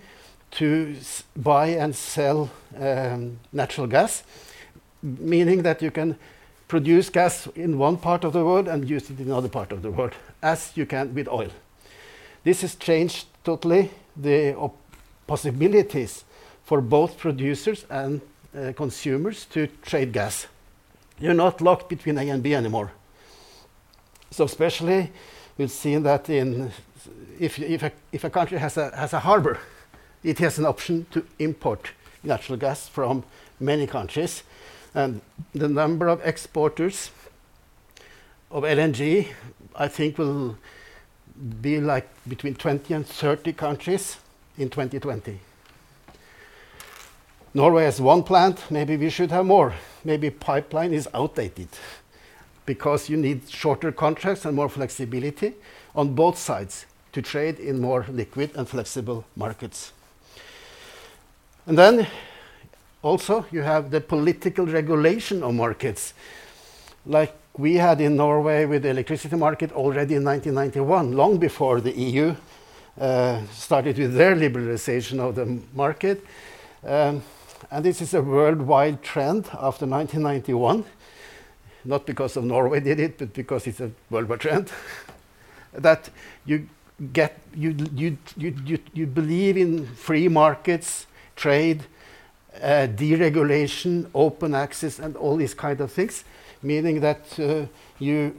[0.52, 0.96] to
[1.36, 4.24] buy and sell um, natural gas,
[5.02, 6.16] meaning that you can
[6.68, 9.82] produce gas in one part of the world and use it in another part of
[9.82, 11.50] the world, as you can with oil.
[12.44, 14.56] This has changed totally the
[15.28, 16.24] possibilities
[16.64, 18.22] for both producers and
[18.56, 20.48] uh, consumers to trade gas.
[21.20, 22.92] You're not locked between A and B anymore.
[24.32, 25.12] So especially
[25.58, 26.72] we've seen that in
[27.40, 29.60] if, if, a, if a country has a, has a harbor,
[30.24, 31.92] it has an option to import
[32.24, 33.24] natural gas from
[33.60, 34.44] many countries.
[34.96, 35.22] And
[35.54, 37.12] the number of exporters
[38.52, 39.28] of LNG,
[39.76, 40.58] I think, will
[41.62, 44.18] be like between 20 and 30 countries
[44.58, 45.40] in 2020.
[47.56, 49.74] Norway has one plant, maybe we should have more.
[50.04, 51.68] Maybe pipeline is outdated
[52.66, 55.54] because you need shorter contracts and more flexibility
[55.96, 59.94] on both sides to trade in more liquid and flexible markets.
[61.68, 62.08] And then
[63.02, 66.14] also you have the political regulation of markets.
[67.06, 71.92] Like we had in Norway with the electricity market already in 1991, long before the
[71.92, 72.36] EU
[73.00, 76.26] uh, started with their liberalization of the market.
[76.86, 77.22] Um,
[77.70, 80.86] and this is a worldwide trend after 1991,
[81.84, 84.72] not because of Norway did it, but because it's a worldwide trend,
[85.74, 86.10] that
[86.46, 86.70] you
[87.12, 91.84] get you, you, you, you, you believe in free markets, trade,
[92.62, 96.24] uh, deregulation, open access, and all these kind of things
[96.64, 97.66] meaning that uh,
[98.00, 98.36] you,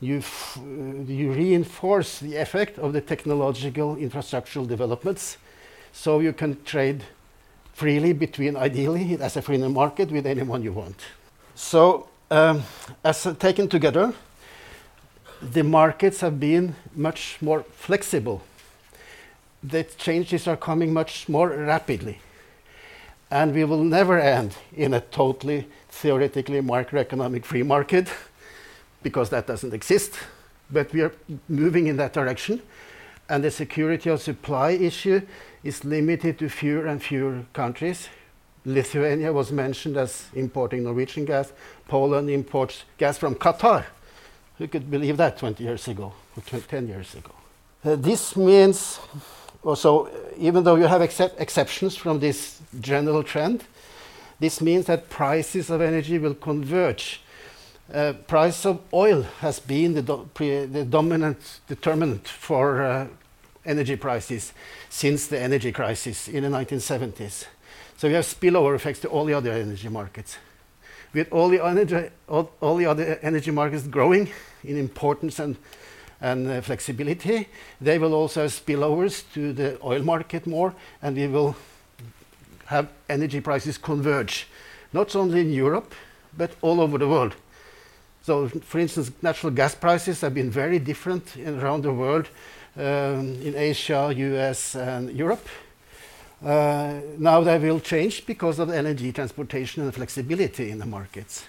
[0.00, 0.22] you,
[0.56, 0.60] uh,
[1.06, 5.36] you reinforce the effect of the technological infrastructural developments
[5.92, 7.02] so you can trade
[7.72, 10.96] freely between, ideally, as a free market with anyone you want.
[11.54, 12.62] So, um,
[13.04, 14.12] as uh, taken together,
[15.40, 18.42] the markets have been much more flexible.
[19.62, 22.18] The changes are coming much more rapidly.
[23.30, 25.66] And we will never end in a totally
[26.00, 28.08] theoretically macroeconomic free market,
[29.02, 30.14] because that doesn't exist,
[30.70, 31.12] but we are
[31.48, 32.62] moving in that direction.
[33.28, 35.20] And the security of supply issue
[35.62, 38.08] is limited to fewer and fewer countries.
[38.64, 41.52] Lithuania was mentioned as importing Norwegian gas.
[41.88, 43.84] Poland imports gas from Qatar.
[44.58, 47.30] Who could believe that 20 years ago or 10 years ago?
[47.84, 48.98] Uh, this means
[49.62, 53.64] also, even though you have excep exceptions from this general trend,
[54.40, 57.20] this means that prices of energy will converge.
[57.92, 63.06] Uh, price of oil has been the, do the dominant determinant for uh,
[63.64, 64.52] energy prices
[64.88, 67.46] since the energy crisis in the 1970s.
[67.96, 70.36] So we have spillover effects to all the other energy markets.
[71.14, 74.28] With all the, energy, all, all the other energy markets growing
[74.62, 75.56] in importance and
[76.20, 77.48] and uh, flexibility.
[77.80, 81.56] They will also have spillovers to the oil market more, and we will
[82.68, 84.46] have energy prices converge,
[84.92, 85.94] not only in Europe,
[86.36, 87.34] but all over the world.
[88.22, 92.28] So, for instance, natural gas prices have been very different around the world,
[92.76, 95.46] um, in Asia, US, and Europe.
[96.44, 101.46] Uh, now they will change because of energy transportation and flexibility in the markets.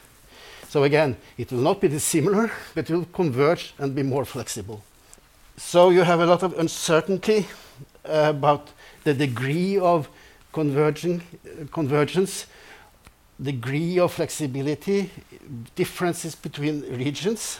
[0.70, 4.84] So again, it will not be dissimilar, but it will converge and be more flexible.
[5.58, 7.48] So you have a lot of uncertainty
[8.06, 8.70] uh, about
[9.04, 10.08] the degree of
[10.52, 12.46] convergence,
[13.42, 15.10] degree of flexibility,
[15.76, 17.60] differences between regions.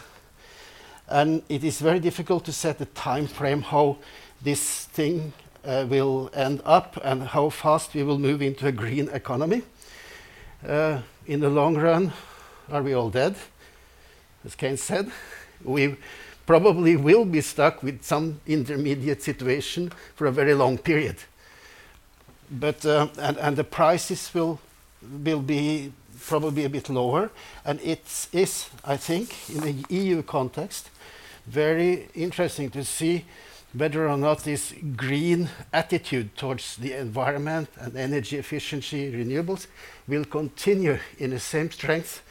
[1.08, 3.98] And it is very difficult to set a time frame how
[4.42, 5.34] this thing
[5.66, 9.64] uh, will end up and how fast we will move into a green economy.
[10.66, 12.12] Uh, in the long run,
[12.72, 13.36] are we all dead?
[14.46, 15.12] As Keynes said,
[15.64, 15.96] we
[16.46, 21.18] probably will be stuck with some intermediate situation for a very long period.
[22.52, 24.60] But uh, and, and the prices will
[25.24, 27.30] will be probably a bit lower,
[27.64, 30.90] and it is, I think, in the EU context,
[31.48, 33.26] very interesting to see
[33.74, 39.68] whether or not this green attitude towards the environment and energy efficiency renewables
[40.08, 42.24] will continue in the same strength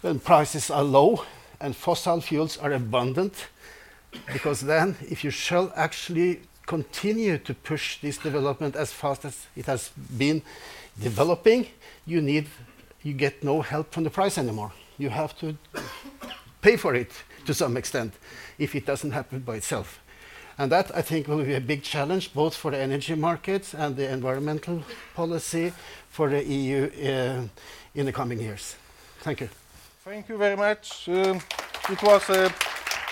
[0.00, 1.24] when prices are low
[1.60, 3.46] and fossil fuels are abundant,
[4.32, 9.66] because then if you shall actually continue to push this development as fast as it
[9.66, 10.42] has been
[11.00, 11.66] developing,
[12.06, 12.46] you need
[13.02, 14.72] you get no help from the price anymore.
[14.98, 15.56] You have to
[16.60, 17.10] pay for it
[17.46, 18.14] to some extent
[18.58, 19.98] if it doesn't happen by itself.
[20.58, 23.96] And that, I think, will be a big challenge both for the energy markets and
[23.96, 24.82] the environmental
[25.14, 25.72] policy
[26.08, 27.42] for the EU uh,
[27.94, 28.76] in the coming years.
[29.20, 29.48] Thank you.
[30.04, 31.08] Thank you very much.
[31.08, 31.38] Uh,
[31.88, 32.52] it was a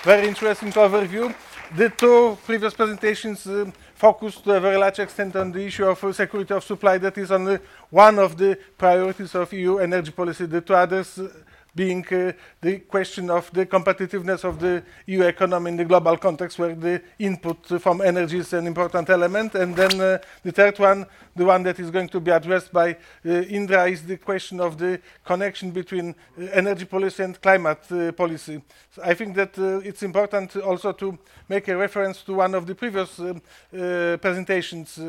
[0.03, 1.33] very interesting overview.
[1.73, 6.03] The two previous presentations uh, focused to a very large extent on the issue of
[6.03, 6.97] uh, security of supply.
[6.97, 7.59] That is on
[7.89, 10.47] one of the priorities of EU energy policy.
[10.47, 11.29] The two others uh,
[11.73, 16.59] being uh, the question of the competitiveness of the EU economy in the global context,
[16.59, 19.55] where the input from energy is an important element.
[19.55, 21.05] And then uh, the third one,
[21.35, 22.91] the one that is going to be addressed by
[23.25, 28.11] uh, Indra, is the question of the connection between uh, energy policy and climate uh,
[28.11, 28.61] policy.
[28.93, 31.17] So I think that uh, it's important also to
[31.47, 33.41] make a reference to one of the previous um,
[33.71, 34.99] presentations.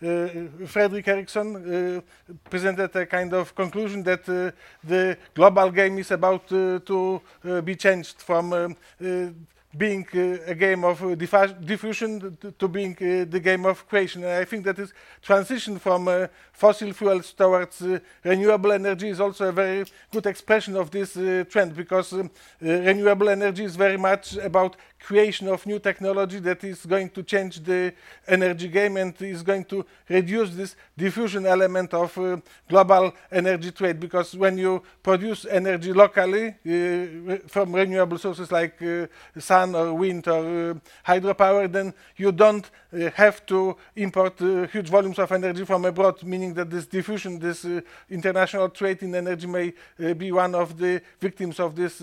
[0.00, 2.02] Fredrik Ericsson
[2.50, 7.76] presented a kind of conclusion that the global game is about uh, to uh, be
[7.76, 9.28] changed from um, uh,
[9.76, 14.22] being uh, a game of uh, diffusion to, being uh, the game of creation.
[14.22, 14.92] And I think that this
[15.22, 17.82] transition from fossil fuels towards
[18.22, 21.14] renewable energy is also a very good expression of this
[21.50, 26.86] trend because um, renewable energy is very much about creation of new technology that is
[26.86, 27.92] going to change the
[28.28, 32.36] energy game and is going to reduce this diffusion element of uh,
[32.68, 39.06] global energy trade because when you produce energy locally uh, from renewable sources like uh,
[39.38, 40.74] sun or wind or uh,
[41.06, 46.22] hydropower then you don't uh, have to import uh, huge volumes of energy from abroad
[46.22, 47.66] meaning that this diffusion this
[48.10, 49.72] international trade in energy may
[50.14, 52.02] be one of the victims of this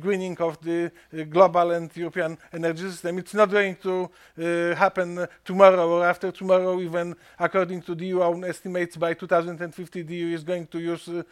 [0.00, 0.90] greening of the
[1.30, 3.18] global and European energy system.
[3.18, 8.22] It's not going to uh, happen tomorrow or after tomorrow, even according to the EU
[8.22, 11.22] own estimates by 2050, the EU is going to use uh, uh,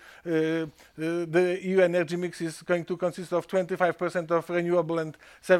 [0.96, 5.53] the EU energy mix is going to consist of 25% of renewable and 75%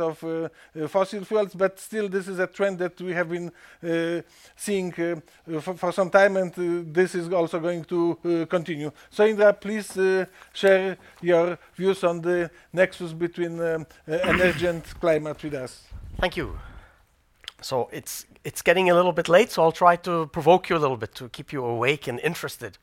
[0.00, 0.48] of uh,
[0.78, 1.54] uh, fossil fuels.
[1.54, 3.50] But still, this is a trend that we have been
[3.82, 4.22] uh,
[4.56, 6.52] seeing for, for, some time, and
[6.94, 8.90] this is also going to continue.
[9.10, 9.92] So, Indra, please
[10.52, 15.84] share your views on the nexus between um, energy and climate with us.
[16.18, 16.58] Thank you.
[17.62, 20.78] So it's it's getting a little bit late, so I'll try to provoke you a
[20.78, 22.78] little bit to keep you awake and interested.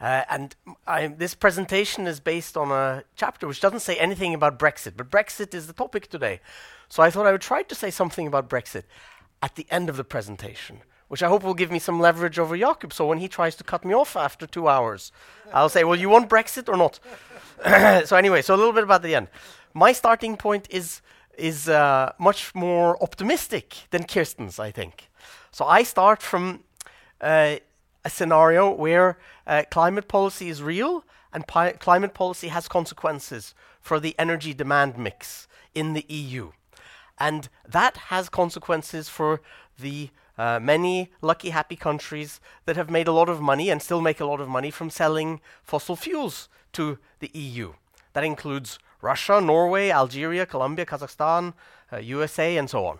[0.00, 0.54] Uh, and
[0.86, 5.10] I, this presentation is based on a chapter which doesn't say anything about Brexit, but
[5.10, 6.40] Brexit is the topic today.
[6.88, 8.84] So I thought I would try to say something about Brexit
[9.42, 10.78] at the end of the presentation,
[11.08, 12.92] which I hope will give me some leverage over Jakub.
[12.92, 15.12] So when he tries to cut me off after two hours,
[15.52, 17.00] I'll say, Well, you want Brexit or not?
[18.06, 19.28] so, anyway, so a little bit about the end.
[19.74, 21.02] My starting point is,
[21.36, 25.08] is uh, much more optimistic than Kirsten's, I think.
[25.50, 26.64] So I start from
[27.20, 27.56] uh,
[28.04, 34.00] a scenario where uh, climate policy is real and pi- climate policy has consequences for
[34.00, 36.50] the energy demand mix in the EU.
[37.18, 39.40] And that has consequences for
[39.78, 44.00] the uh, many lucky, happy countries that have made a lot of money and still
[44.00, 47.72] make a lot of money from selling fossil fuels to the EU.
[48.12, 51.54] That includes Russia, Norway, Algeria, Colombia, Kazakhstan,
[51.92, 52.98] uh, USA, and so on.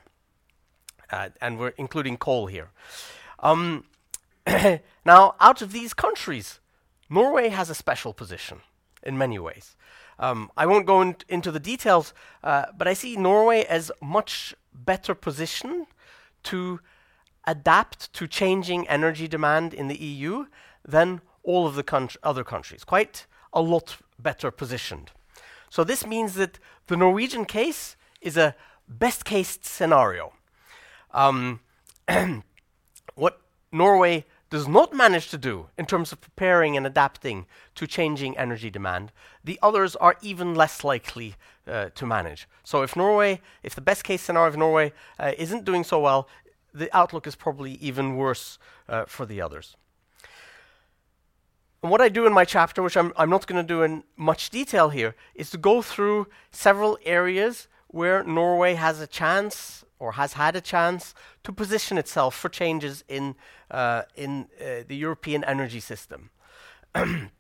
[1.11, 2.71] Uh, and we're including coal here.
[3.39, 3.85] Um,
[5.05, 6.61] now, out of these countries,
[7.11, 8.61] Norway has a special position
[9.03, 9.77] in many ways.
[10.19, 14.55] Um, I won't go in into the details, uh, but I see Norway as much
[14.73, 15.87] better positioned
[16.45, 16.81] to
[17.47, 20.47] adapt to changing energy demand in the EU
[20.87, 22.85] than all of the other countries.
[22.85, 25.13] Quite a lot better positioned.
[25.71, 28.55] So this means that the Norwegian case is a
[28.89, 30.33] best case scenario.
[31.13, 31.61] Um,
[33.15, 33.41] what
[33.71, 38.71] Norway does not manage to do in terms of preparing and adapting to changing energy
[38.71, 39.13] demand,
[39.45, 41.35] the others are even less likely
[41.67, 42.49] uh, to manage.
[42.65, 46.29] So if Norway, if the best case scenario of Norway uh, isn't doing so well,
[46.73, 49.77] the outlook is probably even worse uh, for the others.
[51.83, 54.03] And what I do in my chapter, which I'm, I'm not going to do in
[54.17, 60.13] much detail here, is to go through several areas where Norway has a chance or
[60.13, 63.35] has had a chance to position itself for changes in,
[63.71, 66.31] uh, in uh, the European energy system.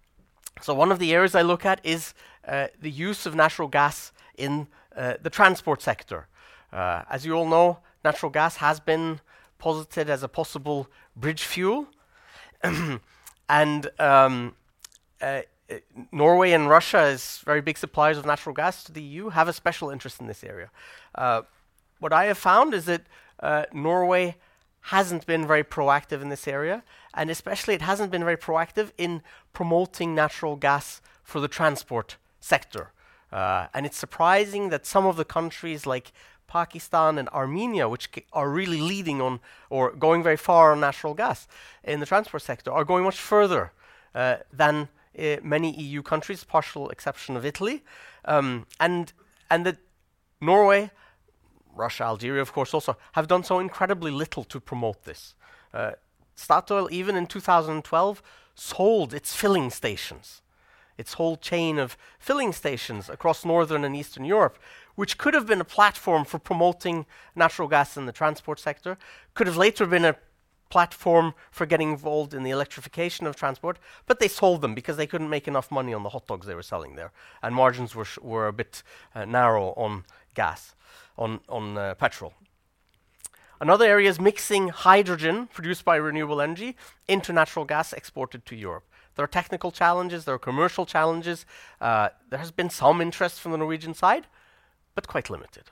[0.60, 2.14] so, one of the areas I look at is
[2.46, 6.28] uh, the use of natural gas in uh, the transport sector.
[6.72, 9.20] Uh, as you all know, natural gas has been
[9.58, 11.86] posited as a possible bridge fuel.
[13.48, 14.54] and um,
[15.20, 15.42] uh,
[16.12, 19.52] Norway and Russia, as very big suppliers of natural gas to the EU, have a
[19.52, 20.70] special interest in this area
[21.98, 23.02] what I have found is that
[23.40, 24.36] uh, Norway
[24.80, 26.82] hasn't been very proactive in this area,
[27.14, 29.22] and especially it hasn't been very proactive in
[29.52, 32.92] promoting natural gas for the transport sector.
[33.30, 36.12] Uh, and it's surprising that some of the countries like
[36.46, 41.46] Pakistan and Armenia, which are really leading on or going very far on natural gas
[41.84, 43.72] in the transport sector, are going much further
[44.14, 44.88] uh, than
[45.18, 47.84] uh, many EU countries, partial exception of Italy,
[48.24, 49.12] um, and
[49.50, 49.76] and that
[50.40, 50.90] Norway
[51.78, 55.34] Russia, Algeria, of course, also have done so incredibly little to promote this.
[55.72, 55.92] Uh,
[56.36, 58.22] Statoil, even in 2012,
[58.54, 60.42] sold its filling stations,
[60.96, 64.58] its whole chain of filling stations across northern and eastern Europe,
[64.94, 68.98] which could have been a platform for promoting natural gas in the transport sector,
[69.34, 70.16] could have later been a
[70.70, 75.06] platform for getting involved in the electrification of transport, but they sold them because they
[75.06, 77.10] couldn't make enough money on the hot dogs they were selling there,
[77.42, 78.82] and margins were, were a bit
[79.14, 80.04] uh, narrow on
[80.34, 80.74] gas
[81.18, 82.32] on, on uh, petrol.
[83.60, 86.76] Another area is mixing hydrogen produced by renewable energy
[87.08, 88.84] into natural gas exported to Europe.
[89.16, 91.44] There are technical challenges, there are commercial challenges.
[91.80, 94.28] Uh, there has been some interest from the Norwegian side,
[94.94, 95.64] but quite limited.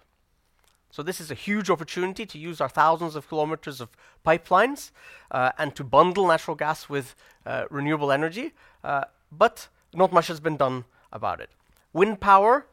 [0.90, 3.90] So, this is a huge opportunity to use our thousands of kilometers of
[4.26, 4.90] pipelines
[5.30, 10.40] uh, and to bundle natural gas with uh, renewable energy, uh, but not much has
[10.40, 11.51] been done about it.
[11.92, 12.66] Wind power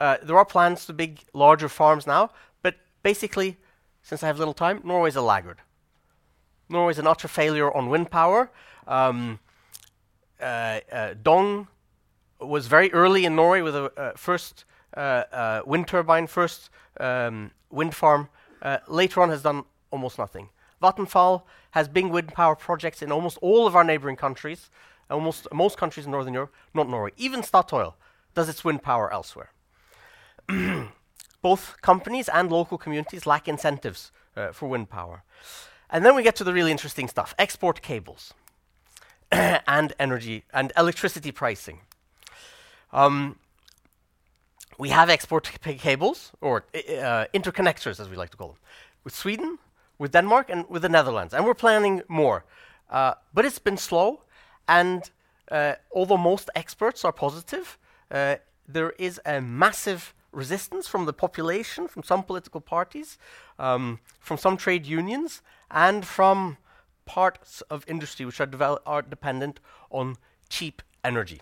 [0.00, 2.30] uh, there are plans to big, larger farms now,
[2.62, 3.56] but basically,
[4.02, 5.58] since I have little time, Norway's a laggard.
[6.68, 8.50] Norway's an utter failure on wind power.
[8.86, 9.38] Um,
[10.40, 11.68] uh, uh, Dong
[12.40, 14.64] was very early in Norway with a uh, first
[14.94, 16.70] uh, wind turbine, first
[17.00, 18.28] um, wind farm.
[18.88, 20.48] later on, has done almost nothing.
[20.82, 24.70] Vattenfall has big wind power projects in almost all of our neighboring countries,
[25.08, 27.12] almost most countries in Northern Europe, not Norway.
[27.16, 27.94] Even Statoil
[28.34, 29.50] does its wind power elsewhere.
[31.42, 35.22] both companies and local communities lack incentives uh, for wind power.
[35.90, 38.34] And then we get to the really interesting stuff export cables
[39.32, 41.80] and energy and electricity pricing.
[42.92, 43.36] Um,
[44.78, 48.58] we have export cables, or uh, interconnectors as we like to call them,
[49.04, 49.58] with Sweden,
[49.98, 51.32] with Denmark, and with the Netherlands.
[51.34, 52.44] And we're planning more.
[52.90, 54.22] Uh, but it's been slow,
[54.66, 55.10] and
[55.50, 57.78] uh, although most experts are positive,
[58.10, 58.36] uh,
[58.66, 63.18] there is a massive resistance from the population, from some political parties,
[63.58, 66.56] um, from some trade unions, and from
[67.06, 69.60] parts of industry which are, are dependent
[69.90, 70.16] on
[70.48, 71.40] cheap energy.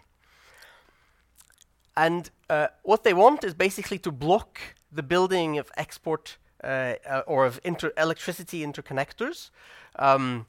[1.96, 4.58] And uh, what they want is basically to block
[4.90, 9.50] the building of export uh, uh, or of inter electricity interconnectors,
[9.98, 10.46] um,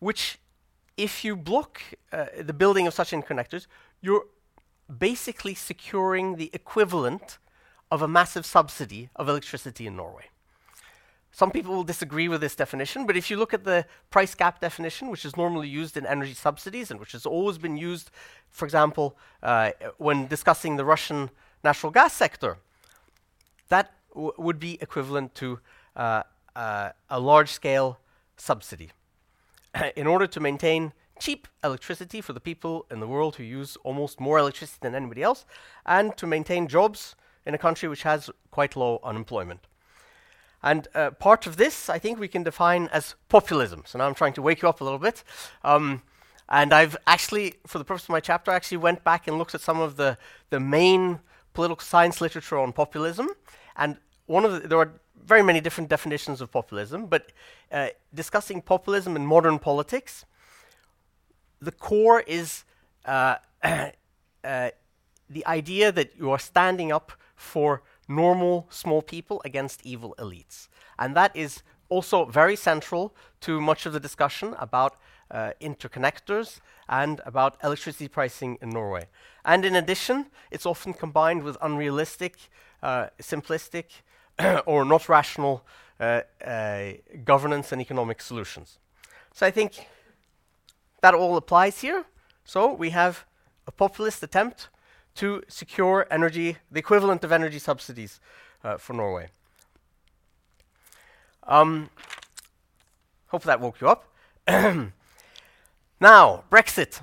[0.00, 0.38] which,
[0.96, 1.80] if you block
[2.12, 3.66] uh, the building of such interconnectors,
[4.00, 4.26] you're
[4.98, 7.38] basically securing the equivalent
[7.90, 10.24] of a massive subsidy of electricity in Norway.
[11.30, 14.60] Some people will disagree with this definition, but if you look at the price gap
[14.60, 18.10] definition, which is normally used in energy subsidies and which has always been used,
[18.48, 21.30] for example, uh, when discussing the Russian
[21.62, 22.56] natural gas sector,
[23.68, 25.58] that would be equivalent to
[25.94, 26.22] uh,
[26.54, 27.98] uh, a large scale
[28.38, 28.90] subsidy.
[29.96, 34.20] in order to maintain cheap electricity for the people in the world who use almost
[34.20, 35.44] more electricity than anybody else,
[35.84, 37.14] and to maintain jobs
[37.46, 39.60] in a country which has quite low unemployment.
[40.62, 43.84] And uh, part of this, I think we can define as populism.
[43.86, 45.22] So now I'm trying to wake you up a little bit.
[45.62, 46.02] Um,
[46.48, 49.54] and I've actually, for the purpose of my chapter, I actually went back and looked
[49.54, 50.18] at some of the,
[50.50, 51.20] the main
[51.54, 53.28] political science literature on populism.
[53.76, 54.92] And one of the, there are
[55.24, 57.32] very many different definitions of populism, but
[57.70, 60.24] uh, discussing populism in modern politics,
[61.60, 62.64] the core is
[63.04, 63.90] uh, uh,
[65.28, 70.68] the idea that you are standing up for normal small people against evil elites.
[70.98, 74.96] And that is also very central to much of the discussion about
[75.30, 79.06] uh, interconnectors and about electricity pricing in Norway.
[79.44, 82.36] And in addition, it's often combined with unrealistic,
[82.82, 83.84] uh, simplistic,
[84.66, 85.64] or not rational
[85.98, 86.92] uh, uh,
[87.24, 88.78] governance and economic solutions.
[89.34, 89.86] So I think
[91.02, 92.04] that all applies here.
[92.44, 93.24] So we have
[93.66, 94.68] a populist attempt
[95.16, 98.20] to secure energy, the equivalent of energy subsidies
[98.62, 99.28] uh, for Norway.
[101.44, 101.90] Um,
[103.28, 104.12] hope that woke you up.
[104.48, 104.92] now,
[106.50, 107.00] Brexit.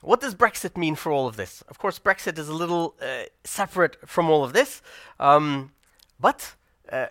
[0.00, 1.62] What does Brexit mean for all of this?
[1.68, 4.82] Of course, Brexit is a little uh, separate from all of this,
[5.20, 5.72] um,
[6.18, 6.56] but
[6.90, 7.06] uh,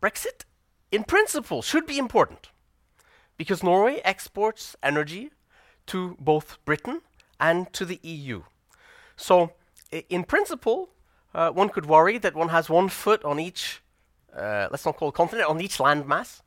[0.00, 0.44] Brexit,
[0.90, 2.48] in principle, should be important
[3.36, 5.30] because Norway exports energy
[5.86, 7.02] to both Britain
[7.38, 8.42] and to the EU.
[9.20, 9.52] So,
[10.08, 10.88] in principle,
[11.34, 13.82] uh, one could worry that one has one foot on each,
[14.34, 16.40] uh, let's not call it continent, on each landmass,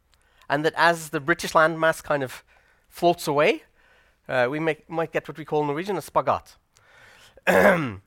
[0.50, 2.44] and that as the British landmass kind of
[2.90, 3.62] floats away,
[4.28, 6.56] uh, we might get what we call in Norwegian a spagat.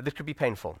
[0.00, 0.78] this could be painful.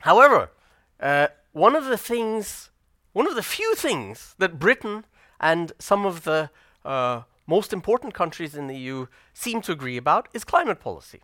[0.00, 0.50] However,
[0.98, 2.70] uh, one of the things,
[3.12, 5.04] one of the few things that Britain
[5.38, 6.50] and some of the
[6.84, 11.20] uh, most important countries in the EU seem to agree about is climate policy.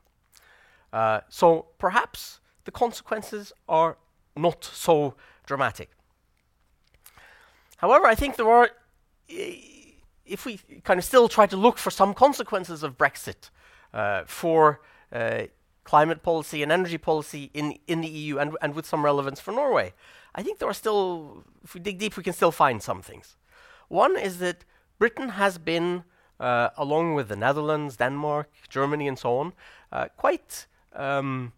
[0.96, 3.98] Uh, so perhaps the consequences are
[4.34, 5.90] not so dramatic.
[7.76, 8.70] However, I think there are,
[9.28, 13.50] if we kind of still try to look for some consequences of Brexit
[13.92, 14.80] uh, for
[15.12, 15.42] uh,
[15.84, 19.52] climate policy and energy policy in, in the EU and, and with some relevance for
[19.52, 19.92] Norway,
[20.34, 23.36] I think there are still, if we dig deep, we can still find some things.
[23.88, 24.64] One is that
[24.98, 26.04] Britain has been,
[26.40, 29.52] uh, along with the Netherlands, Denmark, Germany, and so on,
[29.92, 30.66] uh, quite
[30.96, 31.52] um,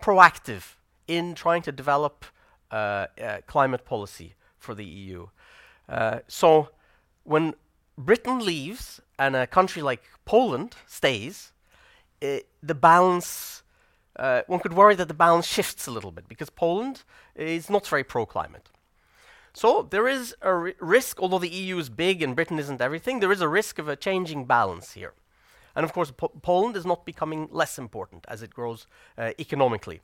[0.00, 0.74] proactive
[1.08, 2.24] in trying to develop
[2.70, 5.26] uh, uh, climate policy for the EU.
[5.88, 6.68] Uh, so
[7.24, 7.54] when
[7.98, 11.52] Britain leaves and a country like Poland stays,
[12.20, 13.62] the balance,
[14.16, 17.02] uh, one could worry that the balance shifts a little bit because Poland
[17.34, 18.70] is not very pro climate.
[19.52, 23.32] So there is a risk, although the EU is big and Britain isn't everything, there
[23.32, 25.12] is a risk of a changing balance here.
[25.74, 30.00] And of course, po Poland is not becoming less important as it grows uh, economically.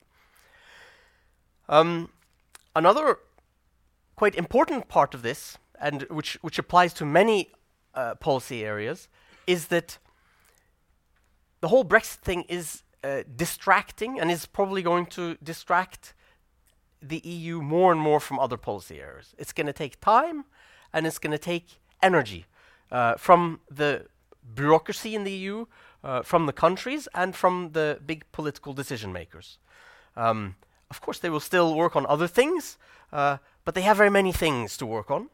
[1.68, 2.10] Um,
[2.74, 3.18] another
[4.16, 7.50] quite important part of this, and which, which applies to many
[7.94, 9.08] uh, policy areas,
[9.46, 9.98] is that
[11.60, 16.14] the whole Brexit thing is uh, distracting and is probably going to distract
[17.00, 19.34] the EU more and more from other policy areas.
[19.38, 20.44] It's going to take time
[20.92, 22.46] and it's going to take energy
[22.90, 24.06] uh, from the
[24.54, 25.66] bureaucracy in the EU,
[26.04, 29.58] uh, from the countries, and from the big political decision makers.
[30.16, 30.56] Um,
[30.90, 32.78] of course, they will still work on other things,
[33.12, 35.28] uh, but they have very many things to work on.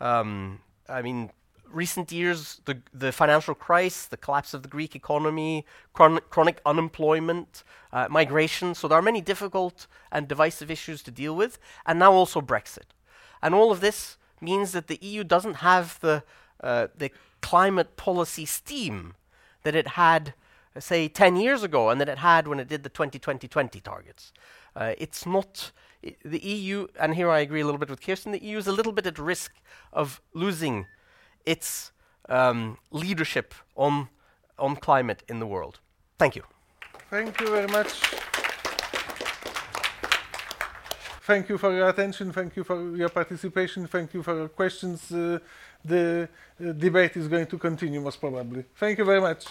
[0.00, 1.30] Um, I mean,
[1.72, 7.64] recent years, the, the financial crisis, the collapse of the Greek economy, chron chronic unemployment,
[7.92, 8.74] uh, migration.
[8.74, 12.94] So there are many difficult and divisive issues to deal with, and now also Brexit.
[13.42, 16.22] And all of this means that the EU doesn't have the,
[16.62, 17.10] uh, the
[17.42, 19.14] climate policy steam
[19.64, 20.34] that it had,
[20.78, 24.32] say, 10 years ago and that it had when it did the 2020 20 targets.
[24.74, 25.72] Uh, it's not
[26.24, 28.72] the EU, and here I agree a little bit with Kirsten, the EU is a
[28.72, 29.52] little bit at risk
[29.92, 30.86] of losing
[31.44, 31.92] its
[32.28, 34.08] um, leadership on,
[34.58, 35.78] on climate in the world.
[36.18, 36.42] Thank you.
[37.10, 38.00] Thank you very much.
[41.24, 42.32] Thank you for your attention.
[42.32, 43.86] Thank you for your participation.
[43.86, 45.12] Thank you for your questions.
[45.12, 45.38] Uh,
[45.84, 46.28] the
[46.60, 48.64] uh, debate is going to continue most probably.
[48.76, 49.46] Thank you very much.